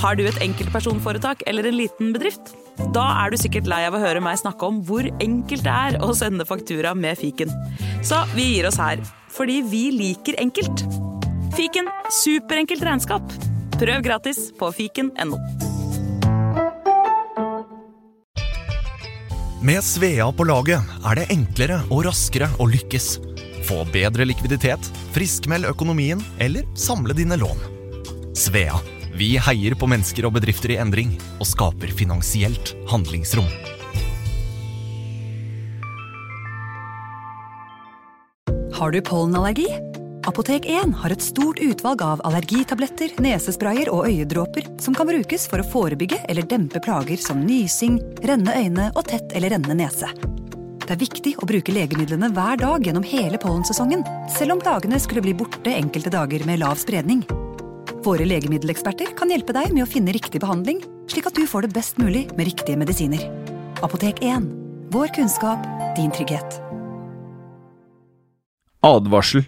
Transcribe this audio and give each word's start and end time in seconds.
Har 0.00 0.16
du 0.16 0.22
et 0.24 0.38
enkeltpersonforetak 0.40 1.42
eller 1.50 1.66
en 1.68 1.76
liten 1.76 2.14
bedrift? 2.14 2.54
Da 2.94 3.02
er 3.20 3.32
du 3.32 3.36
sikkert 3.36 3.66
lei 3.68 3.82
av 3.84 3.96
å 3.96 4.00
høre 4.00 4.22
meg 4.24 4.38
snakke 4.40 4.64
om 4.64 4.78
hvor 4.88 5.04
enkelt 5.20 5.64
det 5.66 5.72
er 5.72 5.98
å 6.00 6.14
sende 6.16 6.46
faktura 6.48 6.94
med 6.96 7.18
fiken. 7.20 7.50
Så 8.00 8.22
vi 8.32 8.46
gir 8.54 8.68
oss 8.70 8.78
her, 8.80 9.02
fordi 9.28 9.58
vi 9.68 9.82
liker 9.92 10.38
enkelt. 10.40 10.86
Fiken 11.52 11.90
superenkelt 12.22 12.84
regnskap. 12.86 13.34
Prøv 13.76 14.00
gratis 14.06 14.46
på 14.56 14.70
fiken.no. 14.76 15.36
Med 19.60 19.84
Svea 19.84 20.30
på 20.32 20.46
laget 20.48 20.94
er 21.04 21.20
det 21.20 21.26
enklere 21.34 21.82
og 21.90 22.06
raskere 22.06 22.48
å 22.56 22.68
lykkes. 22.72 23.10
Få 23.68 23.82
bedre 23.92 24.24
likviditet, 24.24 24.88
friskmeld 25.12 25.68
økonomien 25.68 26.24
eller 26.40 26.64
samle 26.88 27.12
dine 27.18 27.36
lån. 27.36 27.60
Svea 28.32 28.80
vi 29.20 29.34
heier 29.36 29.76
på 29.76 29.88
mennesker 29.90 30.24
og 30.24 30.38
bedrifter 30.38 30.72
i 30.72 30.78
endring 30.80 31.12
og 31.36 31.44
skaper 31.48 31.92
finansielt 31.92 32.72
handlingsrom. 32.88 33.48
Har 38.80 38.94
du 38.94 39.00
pollenallergi? 39.04 39.68
Apotek 40.28 40.64
1 40.68 40.94
har 41.02 41.12
et 41.12 41.24
stort 41.24 41.60
utvalg 41.60 42.00
av 42.04 42.22
allergitabletter, 42.28 43.12
nesesprayer 43.24 43.90
og 43.92 44.06
øyedråper 44.08 44.68
som 44.80 44.96
kan 44.96 45.08
brukes 45.08 45.46
for 45.50 45.60
å 45.60 45.68
forebygge 45.68 46.22
eller 46.28 46.48
dempe 46.48 46.80
plager 46.84 47.20
som 47.20 47.42
nysing, 47.44 47.98
rennende 48.24 48.56
øyne 48.56 48.88
og 48.94 49.04
tett 49.10 49.36
eller 49.36 49.52
rennende 49.56 49.82
nese. 49.82 50.08
Det 50.80 50.96
er 50.96 51.02
viktig 51.02 51.34
å 51.40 51.48
bruke 51.48 51.74
legemidlene 51.76 52.32
hver 52.36 52.60
dag 52.62 52.88
gjennom 52.88 53.04
hele 53.06 53.40
pollensesongen, 53.40 54.04
selv 54.32 54.56
om 54.56 54.64
plagene 54.64 55.00
skulle 55.00 55.24
bli 55.28 55.36
borte 55.36 55.76
enkelte 55.76 56.12
dager 56.16 56.48
med 56.48 56.64
lav 56.64 56.80
spredning. 56.80 57.24
Våre 58.04 58.24
legemiddeleksperter 58.24 59.12
kan 59.18 59.28
hjelpe 59.28 59.52
deg 59.52 59.74
med 59.76 59.84
å 59.84 59.90
finne 59.90 60.14
riktig 60.16 60.40
behandling, 60.40 60.80
slik 61.10 61.28
at 61.28 61.36
du 61.36 61.44
får 61.48 61.66
det 61.66 61.74
best 61.76 62.00
mulig 62.00 62.28
med 62.32 62.48
riktige 62.48 62.80
medisiner. 62.80 63.26
Apotek 63.84 64.22
1 64.24 64.48
vår 64.90 65.06
kunnskap, 65.14 65.58
din 65.96 66.10
trygghet. 66.10 66.60
Advarsel. 68.82 69.44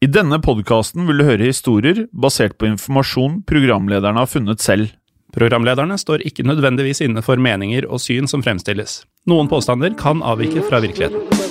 I 0.00 0.06
denne 0.06 0.38
podkasten 0.40 1.08
vil 1.08 1.20
du 1.20 1.24
høre 1.26 1.48
historier 1.50 2.04
basert 2.12 2.56
på 2.60 2.68
informasjon 2.70 3.42
programlederne 3.48 4.22
har 4.22 4.30
funnet 4.30 4.62
selv. 4.64 4.94
Programlederne 5.36 5.98
står 6.00 6.24
ikke 6.28 6.46
nødvendigvis 6.48 7.02
inne 7.04 7.24
for 7.24 7.40
meninger 7.40 7.88
og 7.90 8.00
syn 8.00 8.30
som 8.30 8.44
fremstilles. 8.46 9.02
Noen 9.28 9.50
påstander 9.52 9.96
kan 9.98 10.24
avvike 10.24 10.64
fra 10.68 10.80
virkeligheten. 10.84 11.45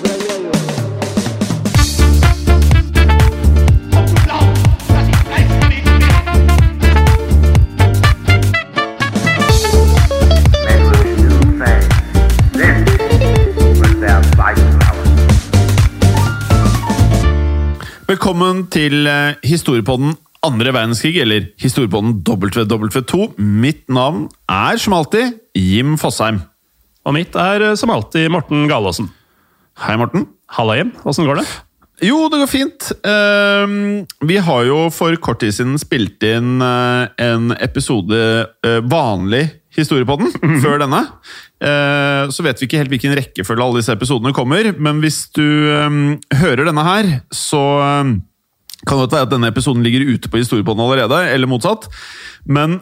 Velkommen 18.05 18.67
til 18.69 19.07
eh, 19.09 19.33
historiepodden 19.41 20.11
andre 20.45 20.69
verdenskrig, 20.75 21.15
eller 21.23 21.47
historiepodden 21.57 22.19
WW2. 22.21 23.31
Mitt 23.41 23.87
navn 23.89 24.27
er 24.45 24.77
som 24.77 24.93
alltid 24.93 25.39
Jim 25.57 25.95
Fosheim. 25.97 26.37
Og 27.01 27.15
mitt 27.17 27.33
er 27.33 27.65
eh, 27.71 27.73
som 27.73 27.89
alltid 27.89 28.29
Morten 28.29 28.67
Galaasen. 28.69 29.09
Hei, 29.81 29.95
Morten. 29.97 30.27
Halla, 30.53 30.75
Jim. 30.77 30.91
Åssen 31.01 31.25
går 31.25 31.41
det? 31.41 31.47
Jo, 32.05 32.27
det 32.29 32.43
går 32.43 32.51
fint. 32.51 32.91
Uh, 33.01 34.05
vi 34.29 34.37
har 34.37 34.69
jo 34.69 34.83
for 34.93 35.17
kort 35.17 35.41
tid 35.41 35.57
siden 35.57 35.81
spilt 35.81 36.21
inn 36.29 36.61
uh, 36.61 37.09
en 37.17 37.55
episode 37.57 38.21
vanlig 38.85 39.47
historiepodden 39.77 40.31
-hmm. 40.31 40.61
før 40.63 40.79
denne. 40.79 41.01
så 42.31 42.43
vet 42.43 42.59
vi 42.59 42.65
ikke 42.65 42.77
helt 42.77 42.89
hvilken 42.89 43.15
rekkefølge 43.15 43.63
alle 43.63 43.79
disse 43.79 43.91
episodene 43.91 44.33
kommer, 44.33 44.73
men 44.79 44.99
hvis 44.99 45.29
du 45.35 45.41
um, 45.41 46.19
hører 46.33 46.65
denne 46.65 46.83
her, 46.83 47.21
så 47.31 47.61
um, 48.01 48.21
kan 48.87 48.99
det 48.99 49.11
være 49.11 49.27
at 49.27 49.31
denne 49.31 49.47
episoden 49.47 49.83
ligger 49.83 50.13
ute 50.13 50.29
på 50.29 50.37
historiepodden 50.37 50.83
allerede, 50.83 51.29
eller 51.33 51.47
motsatt. 51.47 51.87
Men 52.45 52.81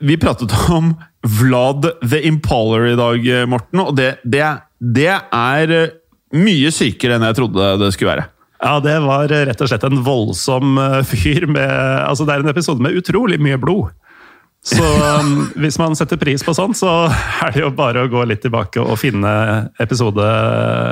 vi 0.00 0.16
pratet 0.16 0.52
om 0.78 0.94
Vlad 1.22 1.88
the 2.02 2.22
Impaler 2.26 2.92
i 2.92 2.96
dag, 2.96 3.48
Morten, 3.48 3.80
og 3.80 3.96
det, 3.96 4.18
det, 4.24 4.44
det 4.80 5.14
er 5.32 5.90
mye 6.36 6.70
sykere 6.74 7.16
enn 7.16 7.26
jeg 7.26 7.38
trodde 7.40 7.72
det 7.80 7.92
skulle 7.94 8.14
være. 8.14 8.28
Ja, 8.60 8.76
det 8.84 8.98
var 9.06 9.30
rett 9.32 9.62
og 9.64 9.70
slett 9.70 9.86
en 9.88 10.02
voldsom 10.04 10.76
eh, 10.80 11.00
fyr 11.08 11.46
med 11.48 11.70
Altså, 12.04 12.26
det 12.28 12.34
er 12.34 12.44
en 12.44 12.52
episode 12.52 12.84
med 12.84 12.98
utrolig 12.98 13.40
mye 13.40 13.58
blod. 13.60 13.94
Så 14.60 14.84
um, 14.84 15.46
hvis 15.56 15.78
man 15.80 15.94
setter 15.96 16.18
pris 16.20 16.42
på 16.44 16.52
sånn, 16.52 16.74
så 16.76 17.08
er 17.08 17.54
det 17.54 17.62
jo 17.62 17.70
bare 17.72 18.04
å 18.04 18.10
gå 18.12 18.26
litt 18.28 18.42
tilbake 18.44 18.82
og 18.82 18.98
finne 19.00 19.32
episode, 19.80 20.26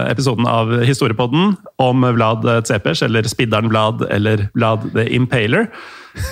episoden 0.09 0.49
av 0.49 0.73
Historiepodden 0.89 1.53
om 1.85 2.07
Vlad 2.17 2.49
Tsepers, 2.65 3.05
eller 3.05 3.29
Spidderen 3.29 3.69
Vlad, 3.69 4.07
eller 4.09 4.47
Vlad 4.57 4.89
the 4.95 5.05
Impaler. 5.13 5.69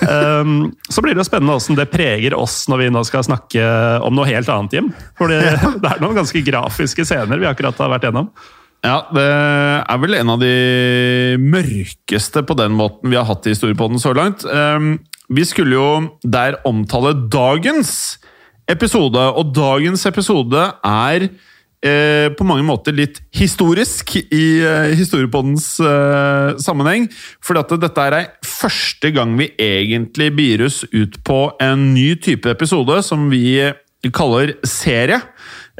Um, 0.01 0.73
så 0.89 1.03
blir 1.03 1.13
det 1.13 1.21
jo 1.21 1.27
spennende 1.29 1.53
hvordan 1.53 1.77
det 1.77 1.89
preger 1.93 2.35
oss 2.35 2.63
når 2.71 2.81
vi 2.81 2.91
nå 2.95 3.03
skal 3.07 3.25
snakke 3.27 3.67
om 4.03 4.17
noe 4.17 4.27
helt 4.27 4.49
annet, 4.51 4.73
Jim. 4.79 4.89
For 5.19 5.29
det 5.31 5.37
er 5.45 6.01
noen 6.01 6.17
ganske 6.17 6.41
grafiske 6.41 7.05
scener 7.05 7.37
vi 7.37 7.49
akkurat 7.49 7.77
har 7.85 7.93
vært 7.93 8.09
gjennom. 8.09 8.31
Ja, 8.85 9.01
det 9.13 9.25
er 9.25 10.01
vel 10.01 10.15
en 10.19 10.31
av 10.31 10.41
de 10.41 11.37
mørkeste 11.41 12.43
på 12.45 12.57
den 12.57 12.75
måten 12.77 13.11
vi 13.11 13.17
har 13.17 13.25
hatt 13.29 13.47
i 13.47 13.53
historiepodden 13.55 14.01
så 14.01 14.13
langt. 14.15 14.45
Ehm, 14.45 14.97
vi 15.27 15.43
skulle 15.47 15.75
jo 15.75 15.89
der 16.23 16.59
omtale 16.67 17.13
dagens 17.31 18.19
episode, 18.69 19.19
og 19.19 19.53
dagens 19.55 20.05
episode 20.07 20.63
er 20.85 21.27
eh, 21.83 22.27
på 22.35 22.47
mange 22.47 22.65
måter 22.67 22.95
litt 22.95 23.19
historisk 23.35 24.15
i 24.21 24.45
eh, 24.63 24.93
historiepoddens 24.97 25.69
eh, 25.83 26.55
sammenheng. 26.63 27.09
For 27.43 27.59
dette 27.59 28.07
er 28.07 28.31
første 28.45 29.11
gang 29.15 29.35
vi 29.39 29.51
egentlig 29.59 30.31
byres 30.35 30.83
ut 30.93 31.19
på 31.27 31.41
en 31.63 31.91
ny 31.93 32.13
type 32.23 32.49
episode 32.51 33.01
som 33.07 33.29
vi 33.31 33.59
kaller 34.13 34.55
serie. 34.67 35.19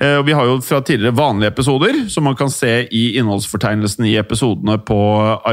Eh, 0.01 0.19
vi 0.25 0.35
har 0.35 0.45
jo 0.45 0.59
fra 0.61 0.81
tidligere 0.81 1.15
vanlige 1.17 1.51
episoder, 1.55 2.03
som 2.09 2.27
man 2.27 2.35
kan 2.35 2.51
se 2.51 2.87
i 2.91 3.17
innholdsfortegnelsen 3.17 4.05
i 4.05 4.17
episodene 4.19 4.77
på 4.85 4.99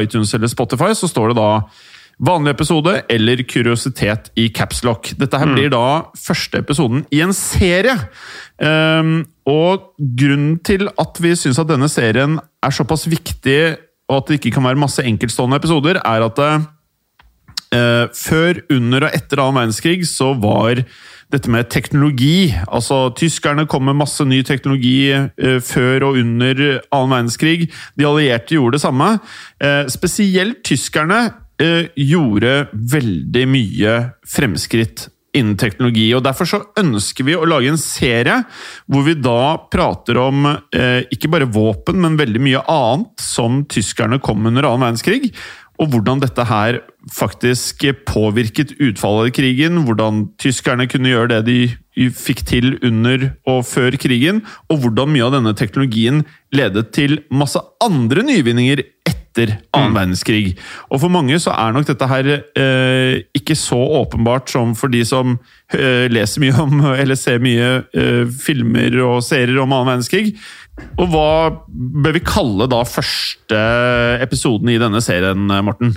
iTunes 0.00 0.34
eller 0.34 0.50
Spotify. 0.52 0.92
Så 0.94 1.08
står 1.08 1.32
det 1.32 1.40
da 1.40 1.50
vanlig 2.22 2.54
episode 2.54 2.96
eller 3.10 3.42
kuriositet 3.48 4.30
i 4.38 4.48
capslock. 4.54 5.12
Dette 5.18 5.40
her 5.40 5.50
mm. 5.50 5.56
blir 5.56 5.72
da 5.74 5.86
første 6.18 6.60
episoden 6.62 7.04
i 7.14 7.22
en 7.24 7.34
serie. 7.36 7.96
Um, 8.58 9.24
og 9.50 9.90
grunnen 9.98 10.58
til 10.64 10.88
at 11.00 11.18
vi 11.22 11.34
syns 11.38 11.58
at 11.60 11.70
denne 11.70 11.90
serien 11.92 12.38
er 12.38 12.74
såpass 12.74 13.08
viktig, 13.10 13.58
og 14.10 14.20
at 14.20 14.30
det 14.30 14.38
ikke 14.38 14.56
kan 14.58 14.68
være 14.68 14.80
masse 14.80 15.02
enkeltstående 15.02 15.58
episoder, 15.58 15.98
er 16.04 16.28
at 16.28 16.44
uh, 16.44 18.06
før, 18.14 18.62
under 18.70 19.08
og 19.08 19.18
etter 19.18 19.42
annen 19.42 19.64
verdenskrig 19.64 20.04
så 20.06 20.32
var 20.38 20.84
dette 21.34 21.50
med 21.50 21.70
teknologi. 21.72 22.54
Altså, 22.68 23.08
Tyskerne 23.18 23.66
kom 23.66 23.88
med 23.88 23.98
masse 23.98 24.22
ny 24.28 24.42
teknologi 24.46 25.10
eh, 25.10 25.58
før 25.64 26.10
og 26.10 26.20
under 26.20 26.60
annen 26.94 27.14
verdenskrig. 27.14 27.70
De 27.98 28.06
allierte 28.06 28.54
gjorde 28.54 28.76
det 28.76 28.84
samme. 28.84 29.08
Eh, 29.58 29.88
spesielt 29.90 30.62
tyskerne 30.66 31.24
eh, 31.62 31.90
gjorde 31.96 32.68
veldig 32.72 33.44
mye 33.50 33.96
fremskritt 34.28 35.08
innen 35.34 35.56
teknologi. 35.58 36.06
og 36.14 36.22
Derfor 36.26 36.46
så 36.46 36.60
ønsker 36.78 37.26
vi 37.26 37.34
å 37.34 37.46
lage 37.48 37.72
en 37.72 37.80
serie 37.80 38.40
hvor 38.86 39.02
vi 39.06 39.16
da 39.18 39.56
prater 39.72 40.20
om 40.22 40.46
eh, 40.46 41.02
ikke 41.14 41.30
bare 41.32 41.50
våpen, 41.50 41.98
men 42.02 42.20
veldig 42.20 42.42
mye 42.42 42.62
annet 42.70 43.24
som 43.24 43.64
tyskerne 43.66 44.20
kom 44.22 44.46
under 44.46 44.68
annen 44.68 44.86
verdenskrig 44.86 45.34
og 45.82 45.90
hvordan 45.90 46.20
dette 46.22 46.44
her 46.46 46.78
faktisk 47.10 47.82
påvirket 48.06 48.76
utfallet 48.78 49.30
av 49.30 49.34
krigen. 49.34 49.80
Hvordan 49.86 50.28
tyskerne 50.40 50.86
kunne 50.90 51.10
gjøre 51.10 51.32
det 51.32 51.40
de 51.48 52.10
fikk 52.14 52.44
til 52.46 52.76
under 52.86 53.32
og 53.50 53.64
før 53.66 53.96
krigen, 53.98 54.42
og 54.70 54.82
hvordan 54.82 55.12
mye 55.14 55.26
av 55.26 55.34
denne 55.36 55.54
teknologien 55.58 56.22
ledet 56.54 56.92
til 56.94 57.20
masse 57.34 57.60
andre 57.82 58.22
nyvinninger 58.26 58.84
etter 59.34 59.56
annen 59.74 59.90
mm. 59.90 59.98
verdenskrig. 59.98 60.54
Og 60.90 61.00
for 61.02 61.12
mange 61.12 61.38
så 61.42 61.54
er 61.54 61.74
nok 61.74 61.88
dette 61.88 62.08
her 62.10 62.30
eh, 62.38 63.24
ikke 63.34 63.56
så 63.58 63.78
åpenbart 64.00 64.52
som 64.52 64.74
for 64.78 64.92
de 64.92 65.02
som 65.06 65.36
eh, 65.74 66.06
leser 66.12 66.44
mye 66.44 66.54
om, 66.62 66.84
eller 67.02 67.18
ser 67.18 67.42
mye 67.42 67.84
eh, 67.90 68.24
filmer 68.30 68.94
og 69.02 69.22
serier 69.26 69.58
om 69.58 69.74
annen 69.74 69.90
verdenskrig. 69.94 70.36
Og 70.98 71.10
hva 71.10 71.28
bør 71.66 72.16
vi 72.16 72.24
kalle 72.26 72.70
da 72.70 72.82
første 72.86 73.60
episoden 74.22 74.72
i 74.72 74.80
denne 74.80 75.02
serien, 75.04 75.46
Morten? 75.66 75.94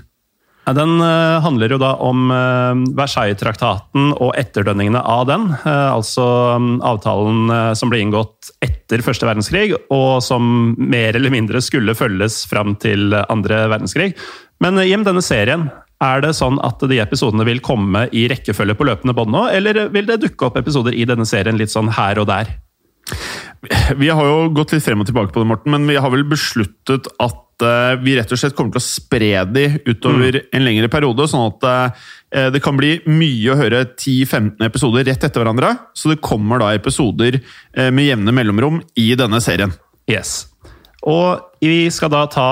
Den 0.76 0.98
uh, 1.00 1.40
handler 1.44 1.72
jo 1.72 1.78
da 1.80 1.94
om 2.04 2.28
uh, 2.28 2.76
Versailles-traktaten 2.98 4.10
og 4.18 4.34
etterdønningene 4.36 5.00
av 5.00 5.24
den. 5.30 5.46
Uh, 5.64 5.94
altså 5.94 6.26
um, 6.60 6.74
avtalen 6.84 7.48
som 7.78 7.92
ble 7.92 8.02
inngått 8.04 8.52
etter 8.64 9.04
første 9.06 9.28
verdenskrig, 9.28 9.72
og 9.94 10.20
som 10.26 10.76
mer 10.76 11.16
eller 11.16 11.32
mindre 11.32 11.62
skulle 11.64 11.96
følges 11.96 12.42
fram 12.50 12.76
til 12.82 13.16
andre 13.16 13.64
verdenskrig. 13.72 14.12
Men 14.64 14.80
Jim, 14.84 15.08
denne 15.08 15.24
serien, 15.24 15.70
Er 15.98 16.22
det 16.22 16.36
sånn 16.38 16.60
at 16.62 16.84
de 16.86 17.00
episodene 17.02 17.42
vil 17.48 17.58
komme 17.66 18.04
i 18.14 18.28
rekkefølge 18.30 18.76
på 18.78 18.86
løpende 18.86 19.16
bånd 19.18 19.32
nå, 19.34 19.48
eller 19.50 19.88
vil 19.90 20.06
det 20.06 20.20
dukke 20.22 20.46
opp 20.46 20.60
episoder 20.60 20.94
i 20.94 21.08
denne 21.10 21.26
serien 21.26 21.58
litt 21.58 21.74
sånn 21.74 21.90
her 21.90 22.20
og 22.22 22.28
der? 22.30 22.52
Vi 23.98 24.10
har 24.14 24.28
jo 24.28 24.52
gått 24.54 24.76
litt 24.76 24.86
frem 24.86 25.02
og 25.02 25.10
tilbake 25.10 25.34
på 25.34 25.42
det, 25.42 25.50
Morten, 25.50 25.74
men 25.74 25.88
vi 25.90 25.98
har 25.98 26.14
vel 26.14 26.28
besluttet 26.30 27.10
at 27.18 27.47
uh, 27.66 27.96
vi 28.02 28.16
rett 28.18 28.32
og 28.34 28.40
slett 28.40 28.56
kommer 28.58 28.76
til 28.76 28.82
å 28.82 28.88
spre 28.88 29.32
de 29.50 29.66
utover 29.88 30.42
mm. 30.42 30.50
en 30.58 30.66
lengre 30.66 30.90
periode, 30.92 31.28
sånn 31.30 31.48
at 31.50 31.68
uh, 31.68 32.10
det 32.54 32.62
kan 32.64 32.76
bli 32.80 32.98
mye 33.08 33.54
å 33.54 33.58
høre 33.60 33.86
10-15 33.94 34.66
episoder 34.68 35.08
rett 35.08 35.24
etter 35.24 35.44
hverandre. 35.44 35.72
Så 35.96 36.12
det 36.12 36.20
kommer 36.26 36.60
da 36.60 36.74
episoder 36.76 37.40
med 37.72 38.04
jevne 38.04 38.34
mellomrom 38.36 38.82
i 39.00 39.14
denne 39.16 39.40
serien. 39.42 39.72
Yes. 40.12 40.42
Og 41.08 41.40
vi 41.64 41.88
skal 41.94 42.12
da 42.12 42.26
ta 42.28 42.50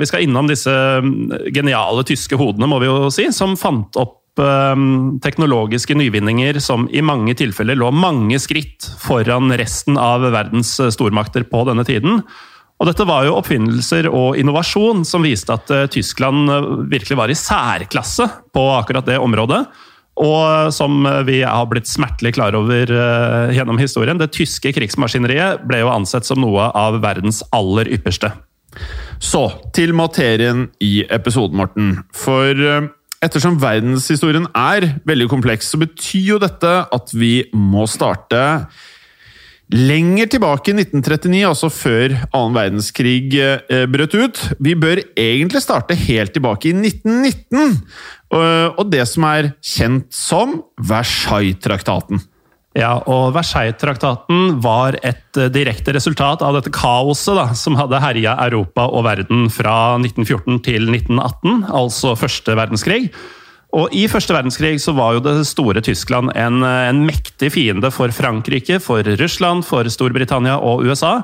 Vi 0.00 0.08
skal 0.08 0.24
innom 0.24 0.48
disse 0.50 0.72
mm, 0.72 1.52
geniale 1.54 2.02
tyske 2.08 2.38
hodene, 2.40 2.66
må 2.66 2.80
vi 2.82 2.90
jo 2.90 3.06
si, 3.14 3.28
som 3.34 3.54
fant 3.60 4.02
opp 4.02 4.20
teknologiske 4.34 5.94
nyvinninger 5.94 6.56
som 6.58 6.88
i 6.90 6.98
mange 7.06 7.36
tilfeller 7.38 7.78
lå 7.78 7.92
mange 7.94 8.40
skritt 8.42 8.82
foran 8.98 9.52
resten 9.54 9.94
av 9.94 10.26
verdens 10.26 10.72
stormakter 10.96 11.46
på 11.46 11.60
denne 11.68 11.84
tiden. 11.86 12.18
Og 12.84 12.90
dette 12.90 13.06
var 13.08 13.24
jo 13.24 13.38
oppfinnelser 13.38 14.10
og 14.12 14.36
innovasjon 14.36 15.06
som 15.08 15.24
viste 15.24 15.54
at 15.54 15.70
uh, 15.72 15.86
Tyskland 15.88 16.50
virkelig 16.92 17.16
var 17.16 17.32
i 17.32 17.38
særklasse 17.38 18.26
på 18.52 18.64
akkurat 18.76 19.08
det 19.08 19.16
området. 19.24 19.62
Og 20.20 20.68
som 20.76 21.00
vi 21.24 21.40
har 21.40 21.64
blitt 21.66 21.88
smertelig 21.90 22.34
klar 22.36 22.54
over 22.54 22.86
gjennom 23.50 23.80
historien, 23.80 24.20
det 24.20 24.28
tyske 24.36 24.70
krigsmaskineriet 24.76 25.64
ble 25.66 25.80
jo 25.80 25.88
ansett 25.90 26.28
som 26.28 26.38
noe 26.38 26.68
av 26.70 27.00
verdens 27.02 27.40
aller 27.56 27.90
ypperste. 27.96 28.30
Så 29.18 29.48
til 29.74 29.90
materien 29.90 30.68
i 30.78 31.00
episoden, 31.10 31.58
Morten. 31.58 31.96
For 32.14 32.62
ettersom 33.24 33.58
verdenshistorien 33.62 34.46
er 34.54 34.86
veldig 35.08 35.28
kompleks, 35.32 35.72
så 35.72 35.80
betyr 35.80 36.34
jo 36.34 36.40
dette 36.42 36.72
at 36.94 37.14
vi 37.16 37.48
må 37.56 37.88
starte 37.90 38.42
lenger 39.72 40.28
tilbake 40.34 40.72
i 40.72 40.76
1939, 40.76 41.40
altså 41.48 41.70
før 41.72 42.16
annen 42.34 42.58
verdenskrig 42.58 43.32
eh, 43.40 43.86
brøt 43.90 44.16
ut. 44.18 44.42
Vi 44.60 44.76
bør 44.76 45.00
egentlig 45.16 45.64
starte 45.64 45.96
helt 45.98 46.34
tilbake 46.36 46.70
i 46.70 46.76
1919 46.76 47.80
og 48.34 48.88
det 48.90 49.04
som 49.06 49.22
er 49.28 49.52
kjent 49.62 50.08
som 50.10 50.56
Versailles-traktaten. 50.82 52.18
Ja, 52.74 52.96
og 53.06 53.36
Versailles-traktaten 53.36 54.56
var 54.62 54.96
et 55.06 55.38
eh, 55.38 55.50
direkte 55.54 55.94
resultat 55.94 56.42
av 56.42 56.56
dette 56.56 56.72
kaoset 56.74 57.36
da, 57.38 57.46
som 57.54 57.78
hadde 57.78 58.02
herja 58.02 58.34
Europa 58.48 58.88
og 58.90 59.06
verden 59.06 59.46
fra 59.54 59.94
1914 60.00 60.58
til 60.66 60.88
1918, 60.90 61.68
altså 61.70 62.16
første 62.18 62.56
verdenskrig. 62.58 63.04
Og 63.74 63.94
I 63.96 64.04
første 64.10 64.34
verdenskrig 64.36 64.76
så 64.82 64.94
var 64.94 65.16
jo 65.16 65.24
det 65.24 65.48
store 65.48 65.82
Tyskland 65.82 66.30
en, 66.38 66.62
en 66.62 67.00
mektig 67.08 67.50
fiende 67.56 67.90
for 67.94 68.12
Frankrike, 68.14 68.78
for 68.82 69.02
Russland, 69.18 69.66
for 69.66 69.88
Storbritannia 69.90 70.60
og 70.62 70.86
USA. 70.86 71.16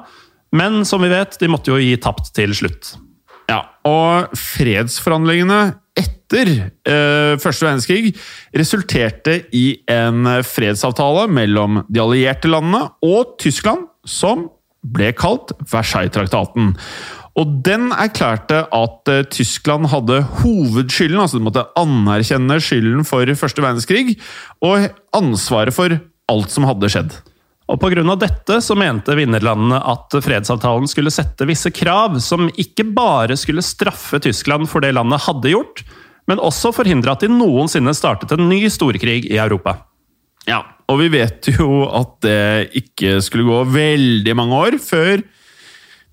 Men 0.57 0.83
som 0.89 1.05
vi 1.05 1.13
vet, 1.13 1.39
de 1.39 1.51
måtte 1.51 1.71
jo 1.71 1.79
gi 1.79 1.95
tapt 2.03 2.33
til 2.35 2.55
slutt. 2.57 2.97
Ja, 3.51 3.63
og 3.87 4.35
fredsforhandlingene 4.39 5.61
etter 5.99 6.51
eh, 6.87 7.35
første 7.43 7.67
verdenskrig 7.67 8.13
resulterte 8.57 9.41
i 9.57 9.81
en 9.91 10.27
fredsavtale 10.47 11.27
mellom 11.31 11.83
de 11.91 12.03
allierte 12.03 12.51
landene 12.51 12.87
og 13.07 13.37
Tyskland, 13.43 13.89
som 14.07 14.49
ble 14.81 15.11
kalt 15.19 15.53
Versailles-traktaten. 15.71 16.75
Og 17.39 17.51
den 17.65 17.91
erklærte 17.95 18.65
at 18.75 19.11
eh, 19.11 19.25
Tyskland 19.31 19.91
hadde 19.93 20.23
hovedskylden, 20.43 21.21
altså 21.23 21.39
de 21.39 21.47
måtte 21.47 21.67
anerkjenne 21.79 22.59
skylden 22.63 23.07
for 23.07 23.31
første 23.39 23.63
verdenskrig, 23.63 24.17
og 24.67 24.89
ansvaret 25.17 25.75
for 25.75 25.95
alt 26.31 26.55
som 26.55 26.67
hadde 26.67 26.91
skjedd. 26.91 27.15
Og 27.71 27.79
Pga. 27.79 28.03
dette 28.19 28.57
så 28.65 28.75
mente 28.75 29.15
vinnerlandene 29.15 29.79
at 29.79 30.17
fredsavtalen 30.25 30.91
skulle 30.91 31.13
sette 31.15 31.47
visse 31.47 31.71
krav 31.71 32.17
som 32.19 32.49
ikke 32.59 32.89
bare 32.97 33.37
skulle 33.39 33.63
straffe 33.63 34.19
Tyskland 34.19 34.67
for 34.71 34.83
det 34.83 34.97
landet 34.97 35.23
hadde 35.29 35.53
gjort, 35.53 35.85
men 36.27 36.43
også 36.43 36.75
forhindre 36.75 37.15
at 37.15 37.23
de 37.23 37.31
noensinne 37.31 37.95
startet 37.95 38.35
en 38.35 38.51
ny 38.51 38.65
storkrig 38.71 39.23
i 39.31 39.39
Europa. 39.39 39.77
Ja, 40.49 40.65
og 40.91 40.99
vi 40.99 41.11
vet 41.13 41.47
jo 41.55 41.85
at 41.87 42.19
det 42.27 42.75
ikke 42.81 43.21
skulle 43.23 43.47
gå 43.47 43.63
veldig 43.71 44.35
mange 44.35 44.61
år 44.67 44.79
før 44.83 45.23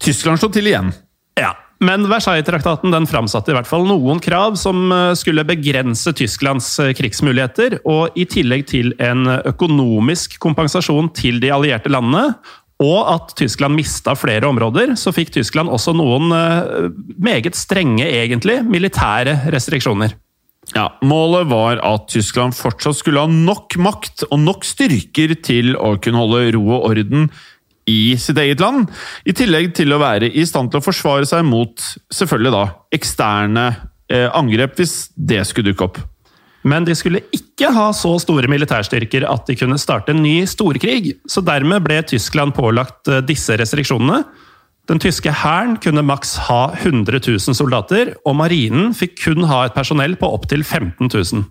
Tyskland 0.04 0.38
slo 0.38 0.52
til 0.54 0.70
igjen. 0.70 0.94
Ja, 1.38 1.54
men 1.84 2.08
Versailles-traktaten 2.10 2.94
den 2.94 3.06
framsatte 3.10 3.54
i 3.54 3.58
hvert 3.58 3.70
fall 3.70 3.86
noen 3.86 4.22
krav 4.24 4.56
som 4.58 4.90
eh, 4.94 5.12
skulle 5.20 5.46
begrense 5.46 6.14
Tysklands 6.18 6.72
eh, 6.82 6.94
krigsmuligheter, 6.98 7.80
og 7.86 8.18
i 8.18 8.26
tillegg 8.30 8.66
til 8.72 8.96
en 9.04 9.28
økonomisk 9.46 10.40
kompensasjon 10.44 11.12
til 11.18 11.42
de 11.44 11.54
allierte 11.54 11.92
landene, 11.94 12.32
og 12.82 13.10
at 13.10 13.34
Tyskland 13.38 13.78
mista 13.78 14.14
flere 14.18 14.46
områder, 14.50 14.94
så 14.98 15.14
fikk 15.14 15.32
Tyskland 15.38 15.70
også 15.74 15.94
noen 15.98 16.34
eh, 16.34 16.88
meget 17.22 17.58
strenge, 17.58 18.06
egentlig, 18.06 18.64
militære 18.66 19.40
restriksjoner. 19.54 20.18
Ja, 20.76 20.90
Målet 21.06 21.48
var 21.48 21.80
at 21.86 22.10
Tyskland 22.12 22.58
fortsatt 22.58 22.98
skulle 23.00 23.22
ha 23.24 23.30
nok 23.32 23.78
makt 23.80 24.26
og 24.28 24.42
nok 24.42 24.66
styrker 24.68 25.38
til 25.40 25.78
å 25.80 25.94
kunne 26.02 26.20
holde 26.20 26.50
ro 26.58 26.66
og 26.76 26.90
orden 26.90 27.30
i 27.88 28.18
sitt 28.20 28.38
eget 28.42 28.62
land, 28.62 28.90
i 29.26 29.36
tillegg 29.36 29.72
til 29.78 29.96
å 29.96 30.02
være 30.02 30.30
i 30.30 30.44
stand 30.48 30.72
til 30.72 30.82
å 30.82 30.86
forsvare 30.86 31.28
seg 31.30 31.46
mot 31.48 31.84
selvfølgelig 32.14 32.54
da, 32.54 32.66
eksterne 32.98 33.66
eh, 34.12 34.28
angrep, 34.36 34.76
hvis 34.80 35.08
det 35.16 35.44
skulle 35.48 35.72
dukke 35.72 35.88
opp. 35.88 36.02
Men 36.68 36.88
de 36.88 36.96
skulle 36.98 37.24
ikke 37.36 37.70
ha 37.76 37.88
så 37.96 38.16
store 38.20 38.50
militærstyrker 38.52 39.28
at 39.30 39.48
de 39.48 39.56
kunne 39.60 39.80
starte 39.80 40.12
en 40.14 40.24
ny 40.24 40.42
storkrig, 40.50 41.16
så 41.30 41.44
dermed 41.46 41.86
ble 41.86 42.02
Tyskland 42.12 42.56
pålagt 42.58 43.08
eh, 43.12 43.24
disse 43.26 43.56
restriksjonene. 43.60 44.24
Den 44.88 45.02
tyske 45.04 45.32
hæren 45.44 45.76
kunne 45.84 46.06
maks 46.08 46.38
ha 46.48 46.70
100 46.78 47.20
000 47.20 47.56
soldater, 47.58 48.14
og 48.24 48.38
marinen 48.40 48.94
fikk 48.96 49.18
kun 49.26 49.48
ha 49.50 49.66
et 49.68 49.76
personell 49.76 50.16
på 50.20 50.30
opptil 50.32 50.64
15 50.64 51.10
000. 51.12 51.44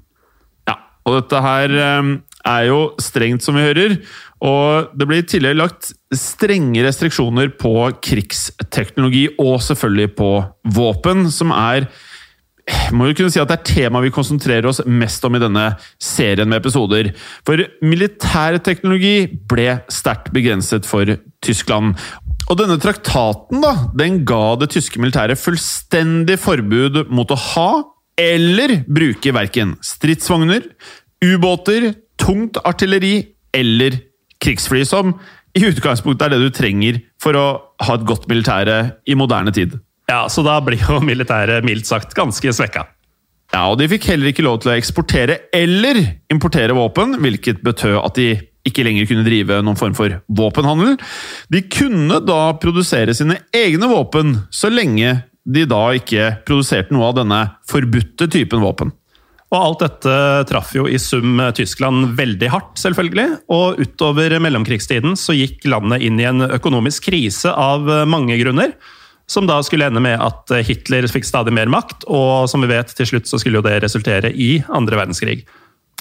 Ja, 0.68 0.78
og 1.04 1.18
dette 1.20 1.42
her 1.44 1.76
eh, 1.76 2.14
er 2.46 2.68
jo 2.70 2.80
strengt, 3.02 3.44
som 3.44 3.58
vi 3.58 3.66
hører. 3.66 3.98
Og 4.44 4.90
det 4.98 5.06
blir 5.08 5.22
i 5.22 5.28
tillegg 5.28 5.56
lagt 5.56 5.92
strenge 6.12 6.82
restriksjoner 6.84 7.54
på 7.56 7.72
krigsteknologi, 8.04 9.30
og 9.40 9.62
selvfølgelig 9.64 10.12
på 10.18 10.32
våpen, 10.76 11.30
som 11.32 11.54
er 11.56 11.88
må 12.90 13.06
jo 13.06 13.14
kunne 13.14 13.30
si 13.30 13.38
at 13.38 13.46
det 13.46 13.56
er 13.60 13.68
temaet 13.68 14.08
vi 14.08 14.14
konsentrerer 14.14 14.66
oss 14.66 14.80
mest 14.90 15.22
om 15.26 15.36
i 15.38 15.40
denne 15.42 15.68
serien 16.02 16.50
med 16.50 16.58
episoder. 16.58 17.12
For 17.46 17.62
militær 17.86 18.58
teknologi 18.66 19.28
ble 19.46 19.68
sterkt 19.92 20.32
begrenset 20.34 20.88
for 20.88 21.12
Tyskland. 21.46 21.94
Og 22.50 22.58
denne 22.58 22.78
traktaten 22.82 23.62
da, 23.62 23.72
den 23.94 24.24
ga 24.26 24.56
det 24.58 24.72
tyske 24.74 24.98
militæret 25.02 25.38
fullstendig 25.38 26.40
forbud 26.42 27.04
mot 27.14 27.30
å 27.30 27.38
ha 27.52 27.70
eller 28.18 28.80
bruke 28.90 29.30
verken 29.36 29.76
stridsvogner, 29.84 30.66
ubåter, 31.22 31.92
tungt 32.18 32.58
artilleri 32.66 33.14
eller 33.54 34.00
krigsfly, 34.42 34.84
som 34.88 35.14
i 35.56 35.64
utgangspunktet 35.64 36.26
er 36.26 36.34
det 36.34 36.42
du 36.44 36.52
trenger 36.54 37.00
for 37.22 37.38
å 37.38 37.46
ha 37.86 37.96
et 37.96 38.06
godt 38.08 38.26
militære 38.30 38.78
i 39.08 39.16
moderne 39.18 39.54
tid. 39.54 39.78
Ja, 40.06 40.26
Så 40.28 40.44
da 40.46 40.58
blir 40.62 40.78
jo 40.78 41.00
militæret 41.02 41.64
mildt 41.66 41.88
sagt 41.88 42.14
ganske 42.14 42.52
svekka. 42.54 42.86
Ja, 43.54 43.70
og 43.70 43.78
De 43.78 43.88
fikk 43.88 44.08
heller 44.10 44.30
ikke 44.30 44.44
lov 44.44 44.60
til 44.62 44.72
å 44.72 44.76
eksportere 44.76 45.38
eller 45.54 45.98
importere 46.32 46.74
våpen, 46.76 47.16
hvilket 47.22 47.62
betød 47.64 47.98
at 48.02 48.18
de 48.18 48.28
ikke 48.66 48.82
lenger 48.82 49.06
kunne 49.06 49.26
drive 49.26 49.60
noen 49.62 49.78
form 49.78 49.94
for 49.94 50.18
våpenhandel. 50.26 50.96
De 51.54 51.62
kunne 51.70 52.18
da 52.26 52.40
produsere 52.58 53.14
sine 53.14 53.38
egne 53.54 53.88
våpen, 53.90 54.40
så 54.50 54.70
lenge 54.72 55.20
de 55.46 55.62
da 55.70 55.82
ikke 55.94 56.32
produserte 56.46 56.94
noe 56.94 57.12
av 57.12 57.20
denne 57.20 57.40
forbudte 57.70 58.26
typen 58.32 58.64
våpen. 58.64 58.90
Og 59.54 59.56
alt 59.60 59.82
dette 59.84 60.14
traff 60.50 60.72
jo 60.74 60.88
i 60.90 60.98
sum 60.98 61.38
Tyskland 61.54 62.16
veldig 62.18 62.48
hardt, 62.50 62.72
selvfølgelig. 62.82 63.42
Og 63.54 63.78
utover 63.78 64.34
mellomkrigstiden 64.42 65.14
så 65.18 65.36
gikk 65.38 65.68
landet 65.70 66.02
inn 66.06 66.18
i 66.18 66.26
en 66.26 66.48
økonomisk 66.48 67.06
krise 67.12 67.52
av 67.52 67.86
mange 68.10 68.38
grunner. 68.42 68.74
Som 69.30 69.46
da 69.46 69.60
skulle 69.66 69.86
ende 69.86 70.02
med 70.02 70.18
at 70.22 70.50
Hitler 70.66 71.06
fikk 71.10 71.26
stadig 71.26 71.54
mer 71.54 71.70
makt, 71.70 72.06
og 72.06 72.50
som 72.50 72.62
vi 72.62 72.70
vet, 72.70 72.90
til 72.94 73.08
slutt 73.10 73.30
så 73.30 73.38
skulle 73.42 73.58
jo 73.58 73.66
det 73.66 73.80
resultere 73.82 74.30
i 74.34 74.56
andre 74.66 74.98
verdenskrig. 74.98 75.40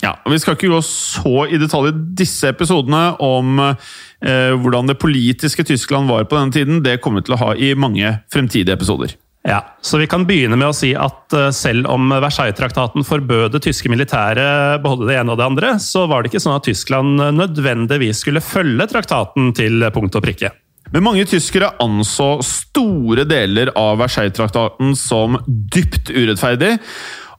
Ja, 0.04 0.18
og 0.25 0.34
Vi 0.34 0.40
skal 0.42 0.58
ikke 0.58 0.74
gå 0.74 0.82
så 0.84 1.46
i 1.48 1.60
detalj 1.60 1.90
i 1.90 2.00
disse 2.20 2.50
episodene 2.52 3.16
om 3.24 3.62
eh, 3.64 4.52
hvordan 4.60 4.92
det 4.92 5.00
politiske 5.02 5.64
Tyskland 5.64 6.12
var 6.12 6.28
på 6.28 6.38
denne 6.38 6.54
tiden. 6.54 6.82
Det 6.84 7.00
kommer 7.02 7.22
vi 7.22 7.30
til 7.30 7.38
å 7.38 7.44
ha 7.46 7.54
i 7.56 7.72
mange 7.80 8.18
fremtidige 8.34 8.75
episoder. 8.75 9.16
Ja, 9.46 9.60
så 9.82 10.00
Vi 10.02 10.08
kan 10.10 10.25
begynne 10.25 10.58
med 10.58 10.72
å 10.72 10.74
si 10.74 10.96
at 10.98 11.34
eh, 11.38 11.52
selv 11.54 11.86
om 11.94 12.10
Versailles-traktaten 12.10 13.06
forbød 13.06 13.54
det 13.54 13.62
tyske 13.68 13.92
militæret 13.94 14.82
beholde 14.82 15.12
det 15.12 15.20
ene 15.20 15.36
og 15.36 15.38
det 15.38 15.46
andre, 15.46 15.74
så 15.80 16.08
var 16.10 16.24
det 16.24 16.32
ikke 16.32 16.42
sånn 16.42 16.58
at 16.58 16.66
Tyskland 16.66 17.22
nødvendigvis 17.38 18.24
skulle 18.25 18.42
følge 18.42 18.90
traktaten 18.90 19.54
til 19.54 19.86
punkt 19.94 20.18
og 20.18 20.25
prikke. 20.25 20.50
Men 20.94 21.06
mange 21.06 21.25
tyskere 21.30 21.74
anså 21.82 22.40
store 22.46 23.25
deler 23.30 23.72
av 23.78 24.00
Versailles-traktaten 24.02 24.94
som 24.98 25.38
dypt 25.48 26.10
urettferdig. 26.14 26.75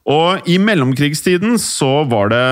Og 0.07 0.47
i 0.51 0.59
mellomkrigstiden 0.63 1.59
så 1.63 2.05
var 2.11 2.31
det 2.31 2.47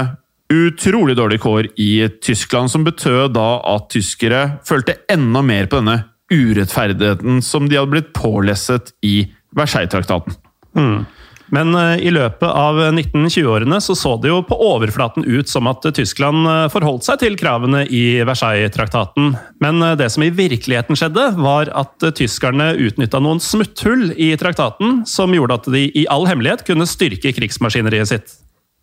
utrolig 0.54 1.16
dårlig 1.18 1.40
kår 1.42 1.70
i 1.80 2.08
Tyskland, 2.22 2.70
som 2.70 2.84
betød 2.86 3.34
da 3.36 3.48
at 3.74 3.88
tyskere 3.94 4.42
følte 4.66 4.98
enda 5.10 5.42
mer 5.46 5.70
på 5.70 5.80
denne 5.80 6.02
urettferdigheten 6.32 7.42
som 7.44 7.68
de 7.68 7.78
hadde 7.78 7.92
blitt 7.94 8.12
pålesset 8.16 8.94
i 9.04 9.26
Versailles-traktaten. 9.58 10.36
Men 11.52 11.74
eh, 11.76 12.06
i 12.08 12.10
løpet 12.12 12.46
av 12.48 12.78
1920-årene 12.88 13.78
så, 13.82 13.94
så 13.98 14.14
det 14.20 14.30
jo 14.30 14.40
på 14.46 14.56
overflaten 14.64 15.26
ut 15.26 15.50
som 15.50 15.68
at 15.70 15.84
Tyskland 15.96 16.48
eh, 16.48 16.66
forholdt 16.72 17.06
seg 17.06 17.20
til 17.20 17.36
kravene 17.38 17.84
i 17.84 18.22
Versailles-traktaten. 18.26 19.34
Men 19.62 19.82
eh, 19.84 19.96
det 20.00 20.08
som 20.14 20.24
i 20.24 20.32
virkeligheten 20.34 20.98
skjedde, 20.98 21.28
var 21.36 21.70
at 21.76 22.08
tyskerne 22.16 22.72
utnytta 22.86 23.20
noen 23.22 23.42
smutthull 23.44 24.10
i 24.16 24.32
traktaten 24.40 25.02
som 25.08 25.36
gjorde 25.36 25.60
at 25.60 25.70
de 25.76 25.86
i 25.92 26.08
all 26.10 26.26
hemmelighet 26.30 26.64
kunne 26.66 26.88
styrke 26.88 27.34
krigsmaskineriet 27.36 28.10
sitt. 28.10 28.36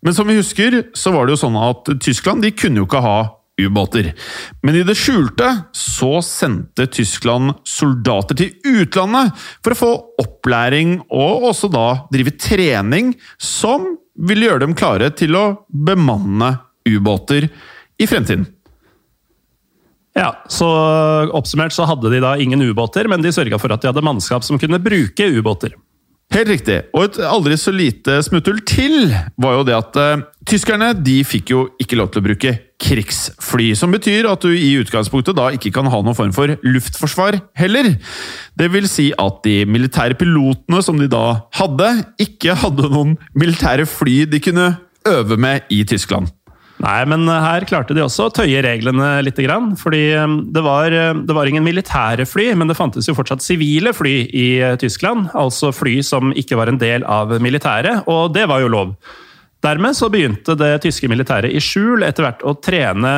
Men 0.06 0.16
som 0.18 0.30
vi 0.30 0.40
husker, 0.40 0.84
så 0.98 1.13
var 1.13 1.28
det 1.28 1.36
jo 1.36 1.44
sånn 1.44 1.60
at 1.62 1.92
Tyskland 2.01 2.46
de 2.46 2.54
kunne 2.56 2.82
jo 2.82 2.88
ikke 2.88 3.04
ha 3.04 3.18
ubåter. 3.65 4.12
Men 4.63 4.77
i 4.77 4.84
det 4.88 4.98
skjulte 5.00 5.50
så 5.75 6.20
sendte 6.25 6.88
Tyskland 6.91 7.56
soldater 7.68 8.38
til 8.39 8.82
utlandet 8.82 9.36
for 9.63 9.74
å 9.74 9.82
få 9.82 9.91
opplæring 10.24 11.00
og 11.10 11.50
også 11.51 11.72
da 11.72 11.86
drive 12.13 12.36
trening 12.41 13.13
som 13.41 13.94
ville 14.22 14.50
gjøre 14.50 14.65
dem 14.65 14.77
klare 14.77 15.12
til 15.15 15.38
å 15.38 15.46
bemanne 15.70 16.56
ubåter 16.88 17.48
i 18.01 18.10
fremtiden. 18.10 18.48
Ja, 20.18 20.34
så 20.51 20.68
Oppsummert 21.32 21.72
så 21.72 21.86
hadde 21.88 22.10
de 22.12 22.20
da 22.20 22.34
ingen 22.36 22.62
ubåter, 22.62 23.08
men 23.08 23.24
de 23.24 23.32
sørga 23.32 23.60
for 23.62 23.72
at 23.72 23.84
de 23.84 23.88
hadde 23.88 24.03
mannskap 24.03 24.44
som 24.44 24.60
kunne 24.60 24.82
bruke 24.84 25.30
ubåter. 25.38 25.77
Helt 26.31 26.47
riktig. 26.47 26.77
Og 26.95 27.09
et 27.09 27.17
aldri 27.27 27.57
så 27.59 27.73
lite 27.75 28.21
smutthull 28.23 28.61
til 28.67 29.11
var 29.41 29.57
jo 29.57 29.65
det 29.67 29.75
at 29.75 29.97
uh, 30.00 30.21
tyskerne 30.47 30.93
de 30.95 31.17
fikk 31.27 31.51
jo 31.51 31.63
ikke 31.81 31.97
lov 32.00 32.11
til 32.13 32.21
å 32.21 32.27
bruke 32.29 32.53
krigsfly. 32.81 33.71
Som 33.75 33.91
betyr 33.91 34.29
at 34.29 34.45
du 34.45 34.55
i 34.55 34.71
utgangspunktet 34.79 35.35
da 35.38 35.50
ikke 35.51 35.73
kan 35.75 35.89
ha 35.91 36.00
noen 36.00 36.17
form 36.17 36.31
for 36.35 36.55
luftforsvar 36.63 37.41
heller. 37.59 37.93
Det 38.55 38.71
vil 38.71 38.88
si 38.89 39.09
at 39.19 39.41
de 39.43 39.61
militære 39.67 40.15
pilotene 40.19 40.79
som 40.85 41.00
de 41.01 41.11
da 41.11 41.41
hadde, 41.59 41.91
ikke 42.23 42.55
hadde 42.63 42.93
noen 42.93 43.17
militære 43.35 43.89
fly 43.89 44.23
de 44.31 44.39
kunne 44.43 44.71
øve 45.11 45.35
med 45.35 45.67
i 45.73 45.83
Tyskland. 45.83 46.31
Nei, 46.81 47.01
men 47.05 47.27
her 47.29 47.65
klarte 47.69 47.93
de 47.93 48.01
også 48.01 48.27
å 48.27 48.33
tøye 48.33 48.61
reglene 48.65 49.19
litt. 49.21 49.38
Fordi 49.77 50.03
det 50.53 50.63
var, 50.65 50.93
det 51.13 51.35
var 51.38 51.50
ingen 51.50 51.65
militære 51.65 52.25
fly, 52.25 52.51
men 52.57 52.71
det 52.71 52.77
fantes 52.79 53.09
jo 53.09 53.17
fortsatt 53.17 53.43
sivile 53.45 53.93
fly 53.93 54.15
i 54.33 54.47
Tyskland. 54.81 55.29
Altså 55.38 55.69
fly 55.75 56.00
som 56.05 56.33
ikke 56.33 56.57
var 56.57 56.71
en 56.71 56.81
del 56.81 57.05
av 57.05 57.35
militæret, 57.43 58.07
og 58.09 58.33
det 58.33 58.47
var 58.50 58.63
jo 58.63 58.71
lov. 58.73 58.95
Dermed 59.61 59.93
så 59.93 60.09
begynte 60.09 60.55
det 60.57 60.79
tyske 60.81 61.05
militæret 61.11 61.53
i 61.53 61.61
skjul 61.61 62.01
etter 62.07 62.25
hvert 62.25 62.41
å 62.41 62.55
trene 62.57 63.11